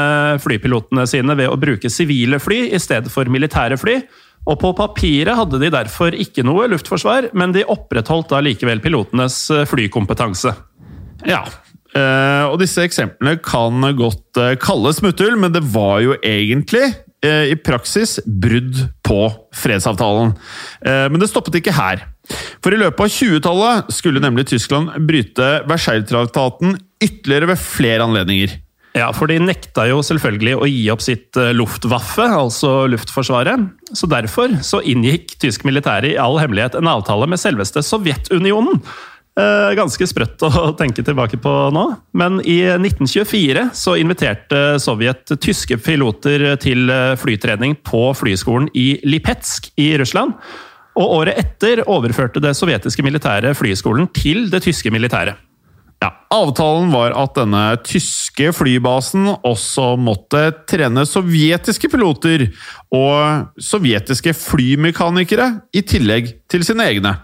flypilotene 0.44 1.06
sine 1.08 1.38
ved 1.40 1.48
å 1.48 1.60
bruke 1.60 1.88
sivile 1.88 2.42
fly 2.44 2.66
i 2.76 2.82
stedet 2.84 3.12
for 3.14 3.32
militære 3.32 3.80
fly. 3.80 4.02
Og 4.52 4.60
på 4.60 4.74
papiret 4.76 5.40
hadde 5.40 5.62
de 5.62 5.72
derfor 5.72 6.12
ikke 6.20 6.44
noe 6.44 6.68
luftforsvar, 6.68 7.30
men 7.32 7.56
de 7.56 7.64
opprettholdt 7.64 8.34
da 8.34 8.42
likevel 8.44 8.84
pilotenes 8.84 9.46
flykompetanse. 9.72 10.52
Ja, 11.24 11.46
og 12.50 12.58
disse 12.62 12.82
eksemplene 12.82 13.38
kan 13.44 13.84
godt 13.98 14.40
uh, 14.42 14.54
kalles 14.62 14.98
smutthull, 14.98 15.36
men 15.40 15.54
det 15.54 15.62
var 15.76 16.02
jo 16.02 16.16
egentlig 16.26 16.88
uh, 17.26 17.46
i 17.46 17.58
praksis 17.60 18.18
brudd 18.26 18.82
på 19.06 19.20
fredsavtalen. 19.54 20.34
men 20.82 21.22
det 21.22 21.28
stoppet 21.30 21.60
ikke 21.60 21.76
her. 21.76 22.06
For 22.64 22.74
i 22.74 22.80
løpet 22.80 23.04
av 23.04 23.12
20-tallet 23.12 23.94
skulle 23.94 24.24
nemlig 24.24 24.48
Tyskland 24.50 24.96
bryte 25.06 25.50
Versailles-traktaten 25.70 26.78
ytterligere 27.04 27.52
ved 27.52 27.62
flere 27.62 28.08
anledninger. 28.08 28.56
Ja, 28.96 29.10
for 29.14 29.30
de 29.30 29.40
nekta 29.42 29.86
jo 29.90 30.00
selvfølgelig 30.06 30.56
å 30.56 30.70
gi 30.70 30.84
opp 30.94 31.04
sitt 31.04 31.38
Luftwaffe, 31.58 32.26
altså 32.26 32.88
luftforsvaret. 32.94 33.68
Så 33.94 34.10
derfor 34.10 34.56
så 34.66 34.82
inngikk 34.88 35.36
tysk 35.44 35.68
militære 35.68 36.14
i 36.14 36.20
all 36.22 36.40
hemmelighet 36.42 36.80
en 36.80 36.90
avtale 36.90 37.28
med 37.30 37.42
selveste 37.42 37.84
Sovjetunionen 37.86 38.82
Eh, 38.82 39.13
ganske 39.78 40.06
sprøtt 40.10 40.44
å 40.46 40.50
tenke 40.82 41.06
tilbake 41.06 41.40
på 41.42 41.54
nå. 41.74 41.86
Men 42.18 42.38
i 42.46 42.60
1924 42.76 43.70
så 43.78 43.96
inviterte 43.98 44.78
Sovjet 44.84 45.34
tyske 45.42 45.80
piloter 45.82 46.52
til 46.62 46.92
eh, 46.94 47.16
flytrening 47.20 47.80
på 47.86 48.06
flyskolen 48.18 48.70
i 48.78 49.00
Lipetsk 49.08 49.72
i 49.82 49.94
Russland. 49.98 50.38
Og 50.94 51.16
året 51.22 51.40
etter 51.42 51.82
overførte 51.90 52.42
det 52.44 52.54
sovjetiske 52.58 53.06
militæret 53.06 53.58
flyskolen 53.58 54.06
til 54.14 54.46
det 54.54 54.62
tyske 54.68 54.94
militæret. 54.94 55.40
Ja, 56.04 56.10
Avtalen 56.36 56.90
var 56.92 57.14
at 57.16 57.38
denne 57.38 57.62
tyske 57.88 58.50
flybasen 58.52 59.30
også 59.40 59.94
måtte 59.96 60.50
trene 60.68 61.06
sovjetiske 61.08 61.88
piloter 61.90 62.50
og 62.92 63.54
sovjetiske 63.56 64.34
flymekanikere, 64.36 65.48
i 65.72 65.86
tillegg 65.88 66.34
til 66.52 66.66
sine 66.68 66.90
egne. 66.92 67.16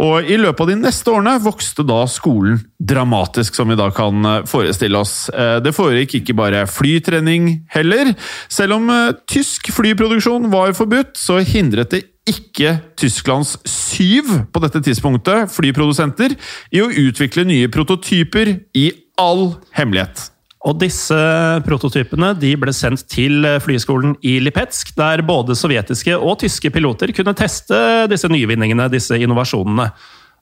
Og 0.00 0.30
I 0.32 0.38
løpet 0.40 0.64
av 0.64 0.70
de 0.70 0.78
neste 0.80 1.12
årene 1.12 1.34
vokste 1.44 1.84
da 1.84 1.98
skolen 2.08 2.62
dramatisk, 2.80 3.56
som 3.56 3.68
vi 3.68 3.76
da 3.76 3.90
kan 3.92 4.24
eh, 4.24 4.46
forestille 4.48 5.00
oss. 5.00 5.28
Eh, 5.28 5.58
det 5.64 5.74
foregikk 5.76 6.20
ikke 6.20 6.36
bare 6.38 6.64
flytrening 6.70 7.50
heller. 7.74 8.14
Selv 8.48 8.78
om 8.78 8.88
eh, 8.94 9.12
tysk 9.28 9.68
flyproduksjon 9.76 10.48
var 10.52 10.72
forbudt, 10.78 11.18
så 11.20 11.42
hindret 11.44 11.92
det 11.92 12.04
ikke 12.30 12.78
Tysklands 13.00 13.56
syv 13.68 14.28
på 14.52 14.62
dette 14.62 14.80
tidspunktet 14.86 15.52
flyprodusenter 15.52 16.36
i 16.72 16.82
å 16.84 16.90
utvikle 16.92 17.46
nye 17.48 17.70
prototyper 17.72 18.54
i 18.76 18.90
all 19.20 19.50
hemmelighet. 19.76 20.30
Og 20.68 20.76
disse 20.76 21.16
prototypene 21.64 22.34
ble 22.36 22.72
sendt 22.76 23.06
til 23.08 23.46
flyskolen 23.64 24.12
i 24.20 24.36
Lipetsk, 24.44 24.92
der 24.98 25.22
både 25.24 25.56
sovjetiske 25.56 26.18
og 26.18 26.42
tyske 26.42 26.68
piloter 26.74 27.12
kunne 27.16 27.36
teste 27.38 28.06
disse 28.12 28.28
nyvinningene, 28.28 28.90
disse 28.92 29.16
innovasjonene. 29.16 29.88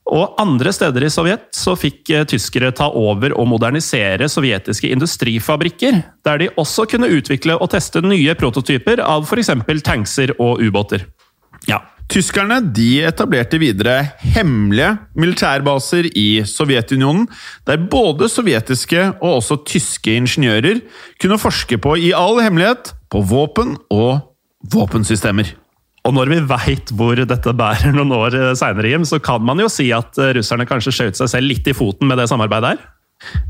Og 0.08 0.38
andre 0.40 0.72
steder 0.72 1.04
i 1.04 1.10
Sovjet 1.12 1.50
så 1.54 1.74
fikk 1.76 2.10
tyskere 2.30 2.72
ta 2.72 2.88
over 2.96 3.34
og 3.36 3.46
modernisere 3.50 4.26
sovjetiske 4.32 4.88
industrifabrikker, 4.94 6.00
der 6.24 6.40
de 6.40 6.48
også 6.56 6.88
kunne 6.88 7.10
utvikle 7.12 7.58
og 7.60 7.70
teste 7.74 8.00
nye 8.02 8.34
prototyper 8.40 9.04
av 9.04 9.28
f.eks. 9.28 9.52
tankser 9.84 10.32
og 10.40 10.64
ubåter. 10.64 11.04
Ja, 11.68 11.82
Tyskerne 12.08 12.62
de 12.72 13.02
etablerte 13.04 13.58
videre 13.60 13.98
hemmelige 14.32 14.94
militærbaser 15.18 16.08
i 16.16 16.40
Sovjetunionen, 16.48 17.26
der 17.68 17.82
både 17.92 18.30
sovjetiske 18.32 19.02
og 19.18 19.42
også 19.42 19.58
tyske 19.68 20.14
ingeniører 20.16 20.80
kunne 21.20 21.40
forske 21.40 21.76
på 21.76 21.98
i 22.00 22.14
all 22.16 22.40
hemmelighet 22.40 22.94
på 23.12 23.20
våpen 23.28 23.76
og 23.92 24.22
våpensystemer. 24.72 25.52
Og 26.08 26.14
når 26.16 26.32
vi 26.32 26.40
veit 26.48 26.92
hvor 26.96 27.20
dette 27.20 27.52
bærer 27.52 27.92
noen 27.92 28.14
år 28.16 28.38
seinere, 28.56 29.04
så 29.04 29.20
kan 29.20 29.44
man 29.44 29.60
jo 29.60 29.68
si 29.68 29.90
at 29.92 30.16
russerne 30.16 30.64
kanskje 30.68 30.94
skjøt 30.94 31.20
seg 31.20 31.34
selv 31.34 31.52
litt 31.52 31.68
i 31.68 31.76
foten 31.76 32.08
med 32.08 32.16
det 32.22 32.30
samarbeidet 32.32 32.72
her? 32.72 32.86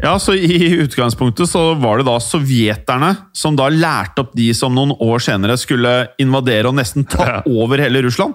Ja, 0.00 0.15
så 0.17 0.33
I 0.33 0.79
utgangspunktet 0.81 1.50
så 1.50 1.75
var 1.77 2.00
det 2.00 2.07
da 2.09 2.17
sovjeterne 2.25 3.11
som 3.37 3.57
da 3.59 3.69
lærte 3.69 4.25
opp 4.25 4.33
de 4.37 4.49
som 4.57 4.73
noen 4.75 4.95
år 5.05 5.21
senere 5.23 5.59
skulle 5.61 5.93
invadere 6.23 6.71
og 6.71 6.79
nesten 6.79 7.05
ta 7.05 7.43
over 7.45 7.83
hele 7.83 8.00
Russland. 8.07 8.35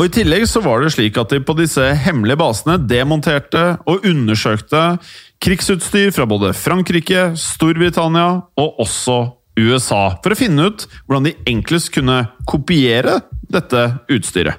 Og 0.00 0.08
I 0.08 0.12
tillegg 0.12 0.46
så 0.48 0.62
var 0.64 0.80
det 0.82 0.94
slik 0.94 1.18
at 1.20 1.30
de 1.30 1.42
på 1.44 1.54
disse 1.58 1.82
hemmelige 2.04 2.40
basene 2.40 2.78
demonterte 2.80 3.76
og 3.86 4.06
undersøkte 4.08 4.96
krigsutstyr 5.42 6.10
fra 6.14 6.26
både 6.28 6.54
Frankrike, 6.56 7.32
Storbritannia 7.38 8.42
og 8.58 8.82
også 8.82 9.20
USA, 9.60 10.16
for 10.24 10.32
å 10.32 10.38
finne 10.38 10.70
ut 10.70 10.86
hvordan 11.04 11.28
de 11.28 11.36
enklest 11.50 11.92
kunne 11.92 12.22
kopiere 12.48 13.20
dette 13.52 13.88
utstyret. 14.12 14.56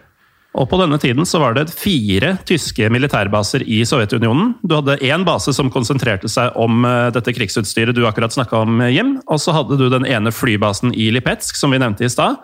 Og 0.53 0.67
På 0.69 0.77
denne 0.77 0.99
tiden 1.01 1.25
så 1.25 1.39
var 1.41 1.55
det 1.57 1.71
fire 1.73 2.35
tyske 2.45 2.85
militærbaser 2.93 3.63
i 3.65 3.79
Sovjetunionen. 3.89 4.51
Du 4.61 4.75
hadde 4.77 4.99
én 5.01 5.23
base 5.25 5.49
som 5.57 5.71
konsentrerte 5.73 6.29
seg 6.29 6.53
om 6.61 6.85
eh, 6.85 7.09
dette 7.15 7.33
krigsutstyret 7.33 7.97
du 7.97 8.03
akkurat 8.05 8.35
snakka 8.35 8.61
om, 8.61 8.83
Jim. 8.93 9.15
Og 9.25 9.41
så 9.41 9.55
hadde 9.55 9.79
du 9.81 9.87
den 9.89 10.05
ene 10.05 10.29
flybasen 10.29 10.93
i 10.93 11.09
Lipetsk, 11.15 11.57
som 11.57 11.73
vi 11.73 11.81
nevnte 11.81 12.05
i 12.05 12.11
stad. 12.13 12.37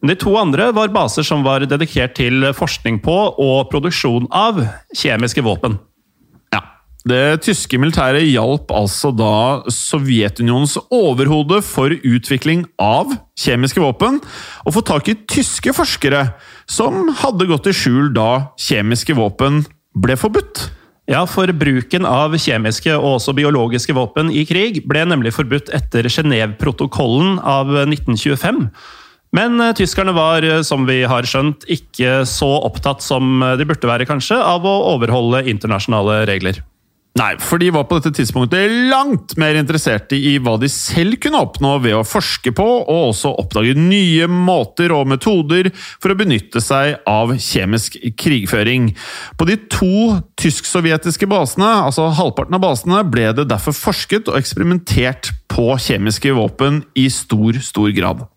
De 0.00 0.16
to 0.16 0.32
andre 0.40 0.70
var 0.72 0.92
baser 0.94 1.24
som 1.26 1.44
var 1.44 1.66
dedikert 1.68 2.14
til 2.16 2.46
forskning 2.56 3.02
på 3.04 3.16
og 3.36 3.68
produksjon 3.72 4.28
av 4.32 4.62
kjemiske 4.96 5.44
våpen. 5.44 5.76
Ja, 6.54 6.62
Det 7.04 7.42
tyske 7.44 7.76
militæret 7.78 8.24
hjalp 8.24 8.72
altså 8.72 9.12
da 9.12 9.60
Sovjetunionens 9.68 10.78
overhode 10.88 11.60
for 11.64 11.92
utvikling 11.92 12.64
av 12.80 13.12
kjemiske 13.40 13.80
våpen 13.80 14.22
å 14.64 14.72
få 14.72 14.80
tak 14.80 15.08
i 15.08 15.18
tyske 15.28 15.76
forskere 15.76 16.30
som 16.68 17.12
hadde 17.20 17.48
gått 17.50 17.68
i 17.68 17.76
skjul 17.76 18.14
da 18.16 18.52
kjemiske 18.56 19.16
våpen 19.16 19.66
ble 20.00 20.16
forbudt. 20.16 20.70
Ja, 21.10 21.24
for 21.26 21.50
bruken 21.52 22.06
av 22.06 22.36
kjemiske 22.38 22.94
og 22.94 23.16
også 23.18 23.34
biologiske 23.34 23.92
våpen 23.96 24.30
i 24.30 24.46
krig 24.46 24.80
ble 24.88 25.02
nemlig 25.10 25.34
forbudt 25.34 25.72
etter 25.74 26.06
Genéveprotokollen 26.06 27.40
av 27.42 27.72
1925. 27.82 28.68
Men 29.36 29.60
eh, 29.62 29.74
tyskerne 29.78 30.14
var, 30.16 30.42
eh, 30.42 30.62
som 30.66 30.86
vi 30.88 31.02
har 31.06 31.28
skjønt, 31.28 31.66
ikke 31.70 32.24
så 32.28 32.50
opptatt 32.66 33.04
som 33.04 33.42
eh, 33.44 33.56
de 33.60 33.68
burde 33.68 33.90
være, 33.90 34.08
kanskje, 34.08 34.40
av 34.40 34.66
å 34.66 34.76
overholde 34.96 35.46
internasjonale 35.50 36.24
regler. 36.30 36.64
Nei, 37.18 37.32
for 37.42 37.58
de 37.58 37.72
var 37.74 37.88
på 37.90 37.96
dette 37.98 38.12
tidspunktet 38.14 38.70
langt 38.88 39.34
mer 39.40 39.56
interesserte 39.58 40.14
i 40.14 40.36
hva 40.38 40.54
de 40.62 40.68
selv 40.70 41.18
kunne 41.20 41.40
oppnå 41.42 41.72
ved 41.82 41.96
å 41.98 42.04
forske 42.06 42.52
på, 42.54 42.66
og 42.80 43.08
også 43.10 43.32
oppdage 43.42 43.74
nye 43.74 44.28
måter 44.30 44.94
og 44.94 45.10
metoder 45.10 45.72
for 45.74 46.14
å 46.14 46.18
benytte 46.18 46.62
seg 46.62 47.02
av 47.10 47.34
kjemisk 47.34 47.98
krigføring. 48.14 48.92
På 49.34 49.48
de 49.50 49.58
to 49.74 50.20
tysk-sovjetiske 50.40 51.26
basene, 51.30 51.72
altså 51.90 52.08
halvparten 52.14 52.56
av 52.56 52.64
basene, 52.64 53.02
ble 53.10 53.32
det 53.36 53.50
derfor 53.50 53.74
forsket 53.76 54.30
og 54.30 54.38
eksperimentert 54.38 55.34
på 55.50 55.72
kjemiske 55.82 56.38
våpen 56.38 56.84
i 56.94 57.10
stor, 57.10 57.58
stor 57.58 57.90
grad. 57.96 58.28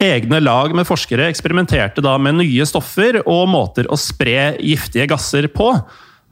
Egne 0.00 0.38
lag 0.40 0.72
med 0.72 0.86
forskere 0.88 1.26
eksperimenterte 1.28 2.00
da 2.00 2.14
med 2.16 2.38
nye 2.38 2.64
stoffer 2.64 3.18
og 3.20 3.42
måter 3.52 3.84
å 3.92 3.98
spre 4.00 4.54
giftige 4.56 5.04
gasser 5.10 5.44
på. 5.52 5.74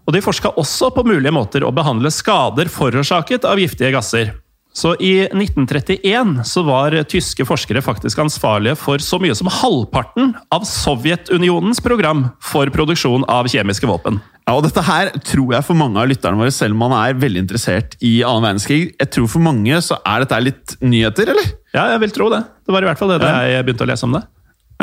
Og 0.08 0.14
de 0.16 0.22
forska 0.24 0.54
også 0.56 0.88
på 0.96 1.04
mulige 1.04 1.34
måter 1.36 1.66
å 1.66 1.72
behandle 1.76 2.08
skader 2.08 2.70
forårsaket 2.72 3.44
av 3.44 3.60
giftige 3.60 3.92
gasser. 3.92 4.32
Så 4.74 4.92
i 5.02 5.24
1931 5.26 6.44
så 6.46 6.62
var 6.66 6.94
tyske 7.10 7.46
forskere 7.48 7.82
faktisk 7.82 8.20
ansvarlige 8.22 8.76
for 8.78 9.02
så 9.02 9.18
mye 9.22 9.34
som 9.34 9.50
halvparten 9.50 10.34
av 10.54 10.66
Sovjetunionens 10.68 11.80
program 11.82 12.28
for 12.44 12.70
produksjon 12.74 13.26
av 13.30 13.48
kjemiske 13.50 13.88
våpen. 13.90 14.20
Ja, 14.48 14.54
og 14.54 14.62
Dette 14.64 14.84
her 14.86 15.10
tror 15.26 15.56
jeg 15.56 15.66
for 15.66 15.76
mange 15.76 16.00
av 16.00 16.08
lytterne 16.08 16.40
våre, 16.40 16.52
selv 16.54 16.76
om 16.76 16.86
man 16.86 16.94
er 16.96 17.18
veldig 17.20 17.42
interessert 17.44 17.98
i 18.00 18.20
annen 18.22 18.46
verdenskrig, 18.46 18.94
jeg 18.96 19.10
tror 19.12 19.28
for 19.28 19.44
mange 19.44 19.82
så 19.84 19.98
er 20.06 20.24
dette 20.24 20.40
litt 20.46 20.76
nyheter, 20.80 21.34
eller? 21.34 21.50
Ja, 21.74 21.90
jeg 21.92 22.06
vil 22.06 22.14
tro 22.16 22.30
det. 22.32 22.44
Det 22.64 22.72
var 22.72 22.84
i 22.84 22.88
hvert 22.88 23.00
fall 23.00 23.12
det 23.12 23.20
da 23.24 23.34
jeg 23.48 23.66
begynte 23.66 23.84
å 23.84 23.90
lese 23.90 24.08
om 24.08 24.16
det. 24.16 24.22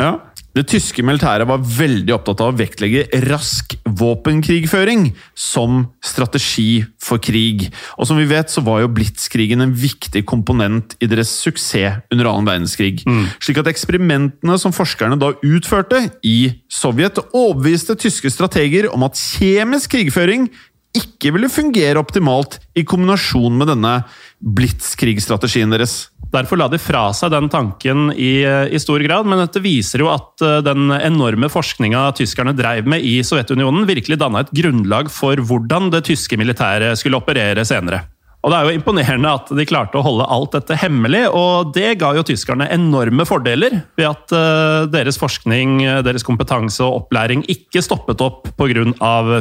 Ja. 0.00 0.16
Det 0.56 0.64
tyske 0.70 1.02
militæret 1.04 1.44
var 1.48 1.60
veldig 1.60 2.14
opptatt 2.14 2.40
av 2.40 2.54
å 2.54 2.56
vektlegge 2.56 3.02
rask 3.26 3.74
våpenkrigføring 3.84 5.10
som 5.36 5.82
strategi 6.00 6.80
for 7.02 7.20
krig. 7.20 7.66
Og 8.00 8.08
som 8.08 8.16
vi 8.16 8.24
vet, 8.30 8.48
så 8.48 8.64
var 8.64 8.80
jo 8.80 8.92
blitskrigen 8.96 9.60
en 9.60 9.74
viktig 9.76 10.22
komponent 10.28 10.94
i 11.04 11.08
deres 11.10 11.34
suksess 11.42 12.00
under 12.08 12.30
annen 12.30 12.48
verdenskrig. 12.48 13.04
Mm. 13.04 13.26
Slik 13.36 13.60
at 13.60 13.68
eksperimentene 13.68 14.56
som 14.60 14.72
forskerne 14.72 15.20
da 15.20 15.34
utførte 15.44 16.06
i 16.24 16.38
Sovjet, 16.72 17.20
overbeviste 17.36 17.98
tyske 18.00 18.32
strateger 18.32 18.88
om 18.94 19.04
at 19.04 19.20
kjemisk 19.20 19.92
krigføring 19.92 20.48
ikke 20.96 21.34
ville 21.36 21.52
fungere 21.52 22.00
optimalt 22.00 22.56
i 22.72 22.84
kombinasjon 22.88 23.60
med 23.60 23.68
denne 23.74 23.98
blitskrigsstrategien 24.40 25.72
deres. 25.72 26.06
Derfor 26.32 26.58
la 26.58 26.66
de 26.68 26.78
fra 26.82 27.06
seg 27.14 27.30
den 27.32 27.46
tanken 27.52 28.10
i, 28.12 28.42
i, 28.44 28.80
stor 28.82 29.02
grad, 29.04 29.28
men 29.30 29.40
dette 29.40 29.62
viser 29.62 30.02
jo 30.02 30.10
at 30.12 30.42
eh, 30.44 30.58
den 30.66 30.90
enorme 30.96 31.48
forskninga 31.52 32.08
tyskerne 32.18 32.54
dreiv 32.56 32.88
med 32.90 33.04
i 33.06 33.20
Sovjetunionen, 33.24 33.86
virkelig 33.88 34.18
danna 34.20 34.42
et 34.42 34.52
grunnlag 34.56 35.10
for 35.12 35.38
hvordan 35.38 35.92
det 35.94 36.04
tyske 36.10 36.38
militæret 36.40 36.98
skulle 36.98 37.20
operere 37.20 37.64
senere. 37.68 38.02
Og 38.46 38.52
Det 38.52 38.58
er 38.58 38.68
jo 38.68 38.78
imponerende 38.78 39.30
at 39.40 39.48
de 39.58 39.64
klarte 39.66 39.98
å 39.98 40.04
holde 40.06 40.26
alt 40.30 40.52
dette 40.54 40.76
hemmelig, 40.78 41.24
og 41.34 41.72
det 41.74 41.96
ga 41.98 42.12
jo 42.14 42.22
tyskerne 42.26 42.68
enorme 42.70 43.26
fordeler 43.26 43.80
ved 43.98 44.06
at 44.06 44.34
uh, 44.36 44.84
deres 44.86 45.18
forskning, 45.18 45.80
deres 46.06 46.22
kompetanse 46.22 46.78
og 46.84 47.00
opplæring 47.00 47.42
ikke 47.50 47.82
stoppet 47.82 48.22
opp 48.22 48.46
pga. 48.54 48.84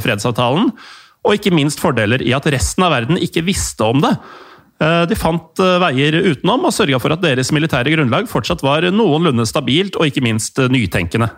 fredsavtalen. 0.01 0.72
Og 1.22 1.38
ikke 1.38 1.54
minst 1.54 1.84
fordeler 1.84 2.24
i 2.25 2.34
at 2.34 2.50
resten 2.50 2.88
av 2.88 2.96
verden 2.96 3.22
ikke 3.22 3.46
visste 3.46 3.86
om 3.86 4.01
det. 4.01 4.15
Eh, 4.86 5.04
de 5.10 5.18
fant 5.18 5.63
eh, 5.63 5.77
veier 5.82 6.18
utenom 6.34 6.68
og 6.68 6.75
sørga 6.75 7.00
for 7.01 7.15
at 7.15 7.24
deres 7.24 7.51
militære 7.56 7.94
grunnlag 7.96 8.30
fortsatt 8.30 8.63
var 8.65 8.86
noenlunde 8.94 9.48
stabilt 9.50 9.98
og 9.98 10.10
ikke 10.10 10.24
minst 10.25 10.60
eh, 10.62 10.70
nytenkende. 10.72 11.32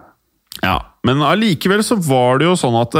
Ja, 0.63 0.79
Men 1.05 1.21
allikevel 1.21 1.83
så 1.85 1.99
var 2.01 2.41
det 2.41 2.47
jo 2.47 2.57
sånn 2.57 2.75
at 2.79 2.95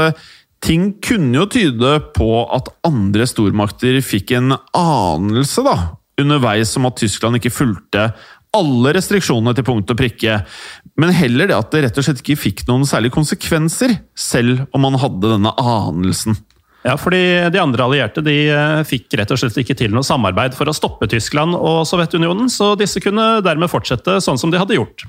ting 0.64 0.92
kunne 1.02 1.40
jo 1.40 1.48
tyde 1.50 1.96
på 2.14 2.30
at 2.54 2.70
andre 2.86 3.26
stormakter 3.28 3.98
fikk 4.04 4.32
en 4.38 4.54
anelse 4.78 5.64
da, 5.66 5.74
underveis 6.22 6.76
om 6.78 6.86
at 6.86 7.00
Tyskland 7.02 7.40
ikke 7.40 7.54
fulgte 7.54 8.12
alle 8.56 8.94
restriksjonene 8.96 9.52
til 9.56 9.66
punkt 9.66 9.90
og 9.92 9.98
prikke, 9.98 10.38
men 10.98 11.12
heller 11.12 11.50
det 11.50 11.56
at 11.58 11.74
det 11.74 11.82
rett 11.84 11.98
og 12.00 12.06
slett 12.06 12.22
ikke 12.22 12.38
fikk 12.40 12.62
noen 12.70 12.86
særlige 12.88 13.16
konsekvenser, 13.18 13.98
selv 14.16 14.64
om 14.72 14.86
man 14.86 14.96
hadde 15.02 15.34
denne 15.34 15.52
anelsen. 15.60 16.38
Ja, 16.86 16.94
fordi 17.00 17.20
De 17.52 17.60
andre 17.60 17.86
allierte 17.88 18.22
de 18.24 18.36
eh, 18.52 18.80
fikk 18.86 19.16
rett 19.18 19.32
og 19.34 19.40
slett 19.40 19.56
ikke 19.64 19.76
til 19.78 19.94
noe 19.94 20.06
samarbeid 20.06 20.54
for 20.56 20.70
å 20.70 20.76
stoppe 20.76 21.08
Tyskland 21.10 21.56
og 21.58 21.82
Sovjetunionen, 21.88 22.50
så 22.52 22.74
disse 22.78 23.02
kunne 23.02 23.38
dermed 23.44 23.70
fortsette 23.72 24.20
sånn 24.24 24.38
som 24.40 24.54
de 24.54 24.60
hadde 24.60 24.78
gjort. 24.78 25.06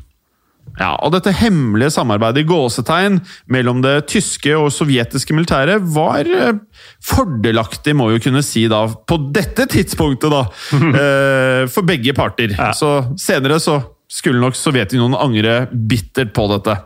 Ja, 0.77 0.93
og 1.01 1.13
Dette 1.15 1.33
hemmelige 1.33 1.91
samarbeidet 1.93 2.43
i 2.43 2.47
gåsetegn 2.47 3.19
mellom 3.51 3.81
det 3.83 3.95
tyske 4.11 4.53
og 4.57 4.69
sovjetiske 4.73 5.35
militæret 5.35 5.83
var 5.95 6.29
eh, 6.29 6.59
fordelaktig, 7.05 7.95
må 7.97 8.09
vi 8.09 8.19
jo 8.19 8.25
kunne 8.29 8.43
si 8.45 8.67
da, 8.71 8.85
på 8.87 9.19
dette 9.35 9.67
tidspunktet, 9.71 10.29
da, 10.33 10.43
eh, 11.03 11.63
for 11.71 11.87
begge 11.87 12.15
parter. 12.17 12.53
Ja. 12.55 12.71
Så 12.77 13.15
senere 13.19 13.59
så 13.63 13.79
skulle 14.09 14.41
nok 14.41 14.57
Sovjetunionen 14.57 15.19
angre 15.19 15.61
bittert 15.71 16.33
på 16.37 16.47
dette. 16.53 16.79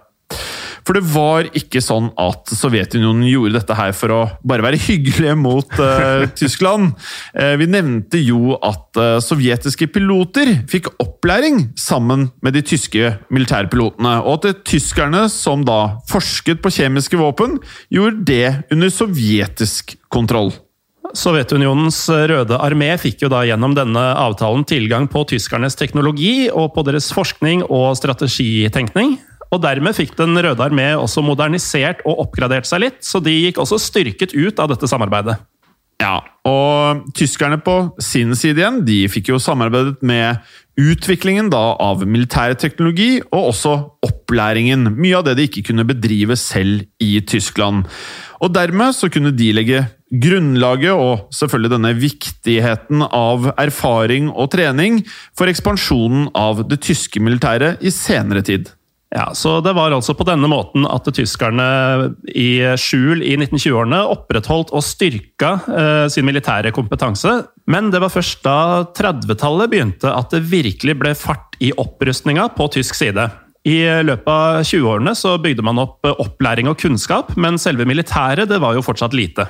For 0.83 0.97
det 0.97 1.03
var 1.13 1.47
ikke 1.55 1.81
sånn 1.83 2.09
at 2.19 2.51
Sovjetunionen 2.53 3.25
gjorde 3.29 3.57
dette 3.57 3.77
her 3.77 3.93
for 3.95 4.13
å 4.13 4.21
bare 4.45 4.65
være 4.65 4.81
hyggelige 4.83 5.35
mot 5.39 5.77
uh, 5.79 6.25
Tyskland. 6.39 6.93
Uh, 7.35 7.53
vi 7.59 7.69
nevnte 7.71 8.19
jo 8.21 8.57
at 8.59 8.99
uh, 8.99 9.17
sovjetiske 9.23 9.87
piloter 9.93 10.51
fikk 10.71 10.91
opplæring 11.03 11.69
sammen 11.79 12.29
med 12.43 12.57
de 12.57 12.65
tyske 12.73 13.15
militærpilotene, 13.33 14.17
og 14.23 14.39
at 14.39 14.49
det 14.49 14.67
tyskerne 14.69 15.25
som 15.31 15.63
da 15.67 15.97
forsket 16.11 16.61
på 16.63 16.73
kjemiske 16.73 17.19
våpen, 17.19 17.57
gjorde 17.93 18.27
det 18.27 18.45
under 18.73 18.91
sovjetisk 18.93 19.95
kontroll. 20.13 20.51
Sovjetunionens 21.13 21.97
røde 22.09 22.57
armé 22.57 22.89
fikk 22.97 23.25
jo 23.25 23.29
da 23.29 23.43
gjennom 23.45 23.75
denne 23.77 24.01
avtalen 24.17 24.63
tilgang 24.65 25.05
på 25.11 25.21
tyskernes 25.29 25.77
teknologi 25.77 26.49
og 26.49 26.71
på 26.73 26.83
deres 26.87 27.11
forskning 27.13 27.61
og 27.67 27.93
strategitenkning. 27.99 29.19
Og 29.53 29.61
Dermed 29.61 29.93
fikk 29.93 30.15
Den 30.17 30.33
røde 30.33 30.65
armé 30.65 30.93
også 30.97 31.21
modernisert 31.25 32.01
og 32.07 32.25
oppgradert 32.25 32.65
seg 32.69 32.87
litt, 32.87 33.01
så 33.05 33.21
de 33.21 33.33
gikk 33.45 33.61
også 33.61 33.81
styrket 33.81 34.33
ut 34.33 34.59
av 34.59 34.71
dette 34.73 34.89
samarbeidet. 34.89 35.37
Ja, 36.01 36.17
og 36.43 37.05
tyskerne 37.15 37.59
på 37.63 37.75
sin 38.01 38.33
side 38.35 38.59
igjen, 38.59 38.81
de 38.87 39.05
fikk 39.11 39.29
jo 39.31 39.39
samarbeidet 39.39 40.01
med 40.03 40.41
utviklingen 40.79 41.51
da 41.53 41.61
av 41.79 42.01
militær 42.09 42.55
teknologi, 42.59 43.21
og 43.29 43.53
også 43.53 43.75
opplæringen. 44.03 44.89
Mye 44.97 45.19
av 45.19 45.27
det 45.27 45.37
de 45.37 45.47
ikke 45.47 45.67
kunne 45.69 45.85
bedrive 45.87 46.35
selv 46.39 46.83
i 47.03 47.21
Tyskland. 47.29 47.85
Og 48.43 48.51
dermed 48.51 48.97
så 48.97 49.07
kunne 49.13 49.31
de 49.37 49.51
legge 49.55 49.85
grunnlaget, 50.11 50.91
og 50.91 51.29
selvfølgelig 51.33 51.75
denne 51.77 51.95
viktigheten 52.01 53.05
av 53.07 53.51
erfaring 53.55 54.31
og 54.33 54.51
trening, 54.57 55.03
for 55.37 55.47
ekspansjonen 55.49 56.31
av 56.35 56.65
det 56.67 56.81
tyske 56.89 57.21
militæret 57.23 57.85
i 57.85 57.93
senere 57.93 58.43
tid. 58.43 58.73
Ja, 59.13 59.29
så 59.37 59.61
Det 59.61 59.75
var 59.77 59.93
altså 59.93 60.15
på 60.17 60.25
denne 60.25 60.49
måten 60.49 60.87
at 60.89 61.05
tyskerne 61.13 61.65
i 62.33 62.65
skjul 62.81 63.21
i 63.21 63.35
1920-årene 63.37 63.99
opprettholdt 64.09 64.73
og 64.73 64.81
styrka 64.81 65.51
eh, 65.69 66.05
sin 66.09 66.25
militære 66.25 66.73
kompetanse. 66.73 67.35
Men 67.69 67.91
det 67.93 68.01
var 68.01 68.13
først 68.13 68.41
da 68.45 68.57
30-tallet 68.97 69.69
begynte 69.69 70.09
at 70.09 70.33
det 70.33 70.41
virkelig 70.49 70.97
ble 70.97 71.13
fart 71.13 71.53
i 71.61 71.69
opprustninga 71.77 72.49
på 72.57 72.71
tysk 72.73 72.97
side. 72.97 73.29
I 73.69 73.77
løpet 74.03 74.27
av 74.27 74.63
20-årene 74.65 75.13
så 75.15 75.37
bygde 75.39 75.63
man 75.63 75.79
opp 75.79 76.03
opplæring 76.09 76.67
og 76.71 76.81
kunnskap, 76.81 77.35
men 77.39 77.61
selve 77.61 77.85
militæret 77.87 78.49
det 78.49 78.59
var 78.59 78.75
jo 78.75 78.83
fortsatt 78.83 79.13
lite. 79.15 79.45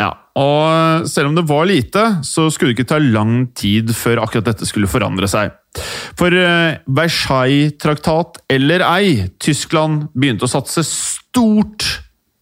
Ja, 0.00 0.08
og 0.40 1.04
selv 1.12 1.28
om 1.28 1.36
det 1.36 1.44
var 1.46 1.68
lite, 1.68 2.06
så 2.24 2.48
skulle 2.50 2.72
det 2.72 2.80
ikke 2.80 2.92
ta 2.94 2.98
lang 3.04 3.50
tid 3.52 3.92
før 3.94 4.24
akkurat 4.24 4.48
dette 4.48 4.66
skulle 4.66 4.90
forandre 4.90 5.28
seg. 5.28 5.52
For 6.18 6.34
eh, 6.36 6.80
Versailles-traktat 6.86 8.42
eller 8.52 8.84
ei, 8.86 9.28
Tyskland 9.42 10.10
begynte 10.12 10.46
å 10.46 10.52
satse 10.52 10.84
stort 10.86 11.86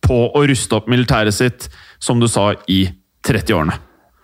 på 0.05 0.25
å 0.35 0.43
ruste 0.49 0.81
opp 0.81 0.91
militæret 0.91 1.37
sitt, 1.37 1.69
som 2.03 2.19
du 2.21 2.27
sa, 2.31 2.51
i 2.67 2.83
30-årene. 3.27 3.77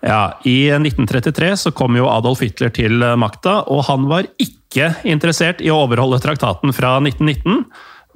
Ja, 0.05 0.37
I 0.45 0.69
1933 0.75 1.53
så 1.63 1.73
kom 1.75 1.95
jo 1.97 2.09
Adolf 2.11 2.43
Hitler 2.43 2.71
til 2.73 3.01
makta, 3.19 3.61
og 3.71 3.85
han 3.87 4.05
var 4.09 4.27
ikke 4.41 4.91
interessert 5.07 5.63
i 5.63 5.71
å 5.73 5.79
overholde 5.85 6.19
traktaten 6.21 6.75
fra 6.75 6.97
1919. 7.01 7.63